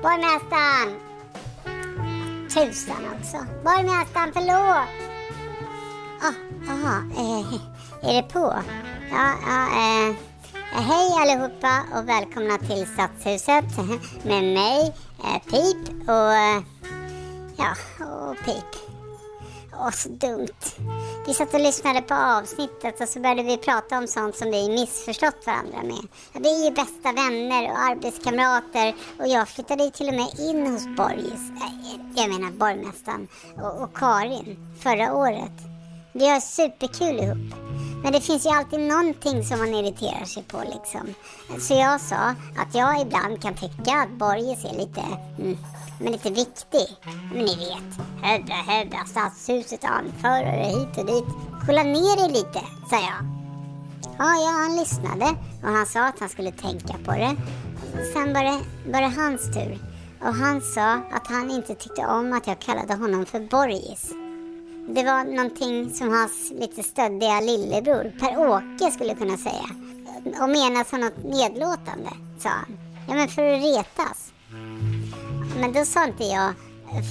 Borgmästaren. 0.02 1.00
Tusan 2.50 3.06
också. 3.14 3.38
Borgmästaren, 3.64 4.32
förlåt. 4.34 5.05
Jaha, 6.86 7.04
eh, 7.18 7.54
är 8.10 8.14
det 8.22 8.30
på? 8.34 8.54
Ja, 9.12 9.34
ja, 9.48 9.68
eh, 9.68 10.10
eh, 10.10 10.82
hej 10.82 11.12
allihopa 11.18 11.84
och 11.96 12.10
välkomna 12.10 12.58
till 12.58 12.88
Stadshuset 12.88 13.66
med 14.24 14.44
mig, 14.44 14.94
eh, 15.24 15.42
Pip 15.52 16.10
och, 16.10 16.34
eh, 16.34 16.62
ja, 17.58 17.76
och 18.06 18.38
Pip. 18.46 18.66
Åh, 19.74 19.92
så 19.92 20.10
dumt. 20.10 20.48
Vi 21.28 21.34
satt 21.34 21.54
och 21.54 21.60
lyssnade 21.60 22.02
på 22.02 22.14
avsnittet 22.16 23.02
och 23.02 23.10
så 23.10 23.20
började 23.20 23.44
vi 23.44 23.58
prata 23.58 23.98
om 23.98 24.08
sånt 24.08 24.36
som 24.36 24.52
vi 24.52 24.70
missförstått 24.70 25.46
varandra 25.46 25.84
med. 25.84 26.08
Vi 26.34 26.62
är 26.62 26.70
ju 26.70 26.76
bästa 26.76 27.12
vänner 27.12 27.72
och 27.72 27.80
arbetskamrater 27.80 28.96
och 29.20 29.28
jag 29.28 29.48
flyttade 29.48 29.84
ju 29.84 29.90
till 29.92 30.08
och 30.08 30.16
med 30.16 30.40
in 30.40 30.68
hos 30.68 30.86
Borgis, 30.98 31.50
eh, 31.62 32.00
jag 32.16 32.30
menar 32.30 32.52
borgmästaren 32.52 33.28
och, 33.62 33.84
och 33.84 33.98
Karin 33.98 34.76
förra 34.84 35.14
året. 35.14 35.75
Vi 36.18 36.28
har 36.28 36.40
superkul 36.40 37.20
ihop. 37.20 37.56
Men 38.04 38.14
det 38.14 38.22
finns 38.22 38.46
ju 38.46 38.50
alltid 38.50 38.80
någonting 38.80 39.44
som 39.44 39.60
man 39.60 39.74
irriterar 39.74 40.26
sig 40.26 40.44
på 40.44 40.64
liksom. 40.74 41.14
Så 41.60 41.74
jag 41.74 42.02
sa 42.02 42.16
att 42.62 42.76
jag 42.76 43.02
ibland 43.02 43.42
kan 43.42 43.54
tycka 43.54 43.94
att 43.94 44.10
Borgis 44.20 44.66
är 44.66 44.78
lite, 44.78 45.02
mm, 45.40 45.58
men 46.02 46.12
lite 46.12 46.30
viktig. 46.30 46.88
Men 47.34 47.46
ni 47.46 47.56
vet, 47.56 48.06
höbra 48.24 48.56
höbra 48.56 49.06
stadshuset 49.06 49.86
anförare 49.86 50.66
hit 50.66 50.98
och 50.98 51.06
dit. 51.06 51.26
Kolla 51.66 51.84
ner 51.84 52.26
er 52.26 52.30
lite, 52.30 52.62
sa 52.90 52.96
jag. 52.96 53.22
Ja, 54.18 54.36
ja, 54.46 54.52
han 54.52 54.76
lyssnade 54.76 55.36
och 55.64 55.70
han 55.70 55.86
sa 55.86 56.08
att 56.08 56.20
han 56.20 56.30
skulle 56.30 56.52
tänka 56.52 56.94
på 57.06 57.12
det. 57.12 57.36
Sen 58.14 58.34
var 58.34 58.44
det, 58.44 58.60
var 58.92 59.02
det 59.02 59.22
hans 59.22 59.54
tur. 59.54 59.80
Och 60.22 60.36
han 60.36 60.62
sa 60.62 60.92
att 60.94 61.28
han 61.28 61.52
inte 61.52 61.76
tyckte 61.76 62.06
om 62.06 62.34
att 62.34 62.48
jag 62.48 62.60
kallade 62.60 62.96
honom 62.96 63.26
för 63.26 63.40
Borgis. 63.40 64.25
Det 64.88 65.04
var 65.04 65.24
någonting 65.24 65.90
som 65.90 66.10
hans 66.10 66.52
lite 66.52 66.84
stöddiga 66.84 67.42
lillebror 67.42 68.14
Per-Åke 68.20 68.92
skulle 68.92 69.16
kunna 69.16 69.38
säga. 69.38 69.70
Och 70.42 70.50
mena 70.50 70.84
som 70.84 71.00
något 71.00 71.24
nedlåtande, 71.24 72.10
sa 72.40 72.50
han. 72.50 72.78
Ja, 73.08 73.14
men 73.16 73.28
för 73.28 73.54
att 73.54 73.64
retas. 73.64 74.34
Men 75.60 75.74
då 75.74 75.86
sa 75.86 76.06
inte 76.06 76.24
jag 76.24 76.54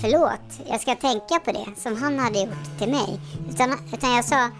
förlåt, 0.03 0.69
jag 0.71 0.81
ska 0.81 0.95
tänka 0.95 1.39
på 1.45 1.53
det 1.53 1.67
som 1.77 1.97
han 2.03 2.19
hade 2.19 2.41
gjort 2.41 2.79
till 2.79 2.91
mig. 2.91 3.21
Utan, 3.51 3.79
utan 3.93 4.15
jag 4.15 4.25
sa 4.25 4.51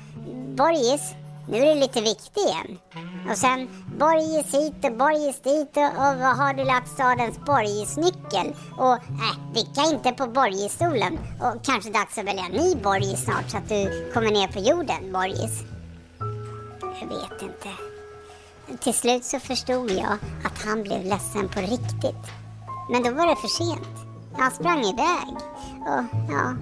Borgis, 0.57 1.03
nu 1.49 1.59
är 1.59 1.75
du 1.75 1.81
lite 1.81 2.01
viktig 2.01 2.41
igen. 2.41 2.79
Och 3.31 3.39
sen 3.39 3.69
Borgis 3.99 4.55
hit 4.55 4.85
och 4.85 4.93
Borgis 4.93 5.41
dit 5.43 5.77
och, 5.77 5.85
och 5.85 6.19
vad 6.19 6.37
har 6.37 6.55
du 6.55 6.65
lagt 6.65 6.89
stadens 6.89 7.39
Borgisnyckel? 7.39 8.55
Och 8.79 8.95
äh, 8.95 9.55
vicka 9.55 9.83
inte 9.93 10.13
på 10.13 10.27
Borgisstolen. 10.27 11.19
Och 11.41 11.65
kanske 11.65 11.91
dags 11.91 12.19
att 12.19 12.25
välja 12.25 12.49
ny 12.49 12.75
Borgis 12.75 13.25
snart 13.25 13.51
så 13.51 13.57
att 13.57 13.69
du 13.69 14.11
kommer 14.15 14.31
ner 14.31 14.49
på 14.49 14.59
jorden, 14.59 15.13
Borgis. 15.13 15.63
Jag 17.01 17.09
vet 17.09 17.43
inte. 17.43 17.69
Till 18.83 18.95
slut 18.95 19.25
så 19.25 19.39
förstod 19.39 19.91
jag 19.91 20.19
att 20.45 20.65
han 20.67 20.83
blev 20.83 21.05
ledsen 21.05 21.49
på 21.49 21.61
riktigt. 21.61 22.25
Men 22.91 23.03
då 23.03 23.11
var 23.11 23.27
det 23.27 23.37
för 23.37 23.49
sent. 23.49 24.07
Han 24.39 24.51
sprang 24.51 24.85
iväg. 24.85 25.37
Och 25.87 26.05
ja... 26.31 26.55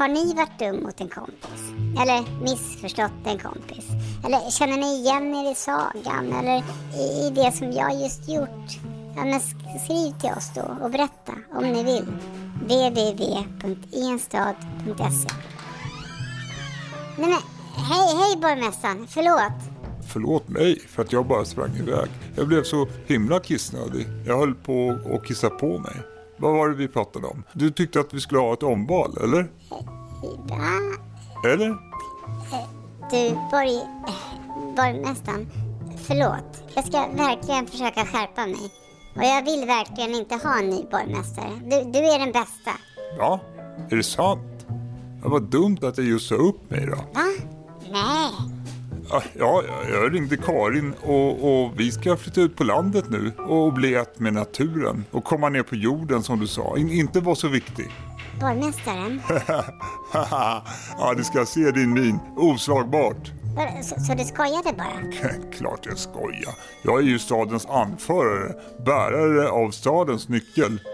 Har 0.00 0.08
ni 0.08 0.34
varit 0.34 0.58
dum 0.58 0.82
mot 0.82 1.00
en 1.00 1.08
kompis? 1.08 1.72
Eller 2.02 2.42
missförstått 2.42 3.26
en 3.26 3.38
kompis? 3.38 3.86
Eller 4.24 4.50
känner 4.50 4.76
ni 4.76 5.00
igen 5.00 5.34
er 5.34 5.52
i 5.52 5.54
sagan? 5.54 6.32
Eller 6.32 6.62
i 7.00 7.30
det 7.30 7.52
som 7.52 7.72
jag 7.72 8.02
just 8.02 8.28
gjort? 8.28 8.78
Ja, 9.16 9.24
men 9.24 9.40
skriv 9.40 10.20
till 10.20 10.30
oss 10.30 10.50
då 10.54 10.76
och 10.84 10.90
berätta 10.90 11.32
om 11.52 11.64
ni 11.64 11.82
vill. 11.82 12.06
www.enstad.se 12.62 15.28
Nej 17.18 17.28
men, 17.28 17.38
hej, 17.76 18.16
hej 18.16 18.36
borgmästaren. 18.36 19.06
Förlåt. 19.10 19.52
Förlåt 20.12 20.48
mig 20.48 20.80
för 20.88 21.02
att 21.02 21.12
jag 21.12 21.26
bara 21.26 21.44
sprang 21.44 21.76
iväg. 21.76 22.08
Jag 22.36 22.48
blev 22.48 22.62
så 22.62 22.88
himla 23.06 23.40
kissnödig. 23.40 24.06
Jag 24.26 24.38
höll 24.38 24.54
på 24.54 24.98
att 25.14 25.26
kissa 25.26 25.50
på 25.50 25.78
mig. 25.78 25.96
Vad 26.40 26.52
var 26.52 26.68
det 26.68 26.74
vi 26.74 26.88
pratade 26.88 27.26
om? 27.26 27.44
Du 27.52 27.70
tyckte 27.70 28.00
att 28.00 28.14
vi 28.14 28.20
skulle 28.20 28.40
ha 28.40 28.52
ett 28.52 28.62
omval, 28.62 29.18
eller? 29.22 29.50
Va? 30.48 30.98
Eller? 31.44 31.76
Du, 33.10 33.34
borg... 33.50 33.80
borgmästaren. 34.76 35.50
Förlåt. 36.06 36.62
Jag 36.74 36.84
ska 36.84 37.06
verkligen 37.08 37.66
försöka 37.66 38.04
skärpa 38.04 38.46
mig. 38.46 38.72
Och 39.16 39.22
jag 39.22 39.44
vill 39.44 39.66
verkligen 39.66 40.14
inte 40.14 40.34
ha 40.34 40.58
en 40.58 40.70
ny 40.70 40.84
borgmästare. 40.90 41.50
Du, 41.62 41.90
du 41.90 41.98
är 41.98 42.18
den 42.18 42.32
bästa. 42.32 42.70
Ja, 43.18 43.40
är 43.90 43.96
det 43.96 44.02
sant? 44.02 44.66
Var 45.22 45.40
dumt 45.40 45.78
att 45.82 45.98
jag 45.98 46.06
just 46.06 46.28
sa 46.28 46.34
upp 46.34 46.70
mig 46.70 46.86
då. 46.86 46.96
Va? 46.96 47.24
Nej. 47.92 48.59
Ja, 49.10 49.22
Ja, 49.38 49.62
jag 49.90 50.14
ringde 50.14 50.36
Karin 50.36 50.94
och, 51.02 51.62
och 51.64 51.80
vi 51.80 51.92
ska 51.92 52.16
flytta 52.16 52.40
ut 52.40 52.56
på 52.56 52.64
landet 52.64 53.04
nu 53.10 53.32
och 53.38 53.72
bli 53.72 53.94
ett 53.94 54.18
med 54.18 54.32
naturen 54.32 55.04
och 55.10 55.24
komma 55.24 55.48
ner 55.48 55.62
på 55.62 55.74
jorden 55.76 56.22
som 56.22 56.40
du 56.40 56.46
sa. 56.46 56.78
In, 56.78 56.90
inte 56.90 57.20
vara 57.20 57.34
så 57.36 57.48
viktig. 57.48 57.90
Borgmästaren? 58.40 59.20
ja, 60.98 61.14
du 61.16 61.24
ska 61.24 61.46
se 61.46 61.70
din 61.70 61.92
min. 61.92 62.18
Oslagbart. 62.36 63.32
Så, 63.82 64.00
så 64.00 64.14
du 64.14 64.24
skojade 64.24 64.72
bara? 64.76 65.30
Klart 65.58 65.86
jag 65.86 65.98
skojar. 65.98 66.54
Jag 66.82 66.98
är 66.98 67.02
ju 67.02 67.18
stadens 67.18 67.66
anförare, 67.66 68.54
bärare 68.86 69.48
av 69.48 69.70
stadens 69.70 70.28
nyckel. 70.28 70.80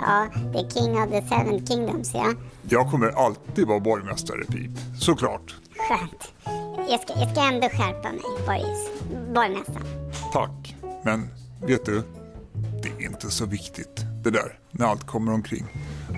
Ja, 0.00 0.26
the 0.52 0.70
king 0.70 0.90
of 1.02 1.10
the 1.10 1.22
seven 1.22 1.66
kingdoms, 1.66 2.14
ja. 2.14 2.26
Jag 2.68 2.90
kommer 2.90 3.08
alltid 3.26 3.66
vara 3.66 3.80
borgmästare, 3.80 4.44
Pip. 4.44 4.70
Såklart. 4.98 5.54
Skönt. 5.88 6.32
Jag 6.92 7.00
ska, 7.00 7.12
jag 7.16 7.30
ska 7.30 7.40
ändå 7.40 7.68
skärpa 7.68 8.08
mig, 8.08 8.20
Borgis. 8.46 8.90
Borgmästaren. 9.34 9.86
Tack. 10.32 10.76
Men 11.02 11.28
vet 11.66 11.84
du, 11.84 12.02
det 12.82 12.88
är 12.88 13.06
inte 13.10 13.30
så 13.30 13.46
viktigt 13.46 14.04
det 14.24 14.30
där 14.30 14.58
när 14.70 14.86
allt 14.86 15.06
kommer 15.06 15.32
omkring. 15.32 15.66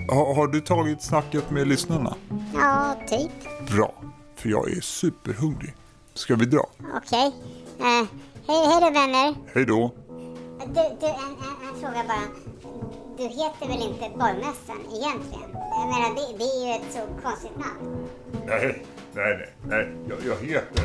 Ha, 0.09 0.35
har 0.35 0.47
du 0.47 0.61
tagit 0.61 1.01
snacket 1.01 1.49
med 1.49 1.67
lyssnarna? 1.67 2.15
Ja, 2.53 2.95
typ. 3.09 3.31
Bra, 3.71 3.93
för 4.35 4.49
jag 4.49 4.71
är 4.71 4.81
superhungrig. 4.81 5.75
Ska 6.13 6.35
vi 6.35 6.45
dra? 6.45 6.65
Okej. 6.95 7.27
Eh, 7.79 8.07
hej, 8.47 8.67
hej 8.67 8.81
då, 8.81 8.89
vänner. 8.89 9.35
Hej 9.53 9.65
då. 9.65 9.91
Du, 10.59 10.73
du 10.73 11.07
en, 11.07 11.13
en, 11.13 11.69
en 11.69 11.79
fråga 11.81 12.03
bara. 12.07 12.55
Du 13.17 13.23
heter 13.23 13.67
väl 13.67 13.81
inte 13.81 14.17
borgmästaren 14.17 14.85
egentligen? 14.93 15.49
Jag 15.53 15.87
menar, 15.87 16.15
det, 16.15 16.37
det 16.37 16.43
är 16.43 16.67
ju 16.67 16.71
ett 16.73 16.93
så 16.93 17.21
konstigt 17.23 17.57
namn. 17.57 18.07
Nej, 18.45 18.85
nej, 19.13 19.37
nej. 19.37 19.49
nej. 19.67 19.89
Jag, 20.09 20.17
jag 20.27 20.47
heter 20.47 20.83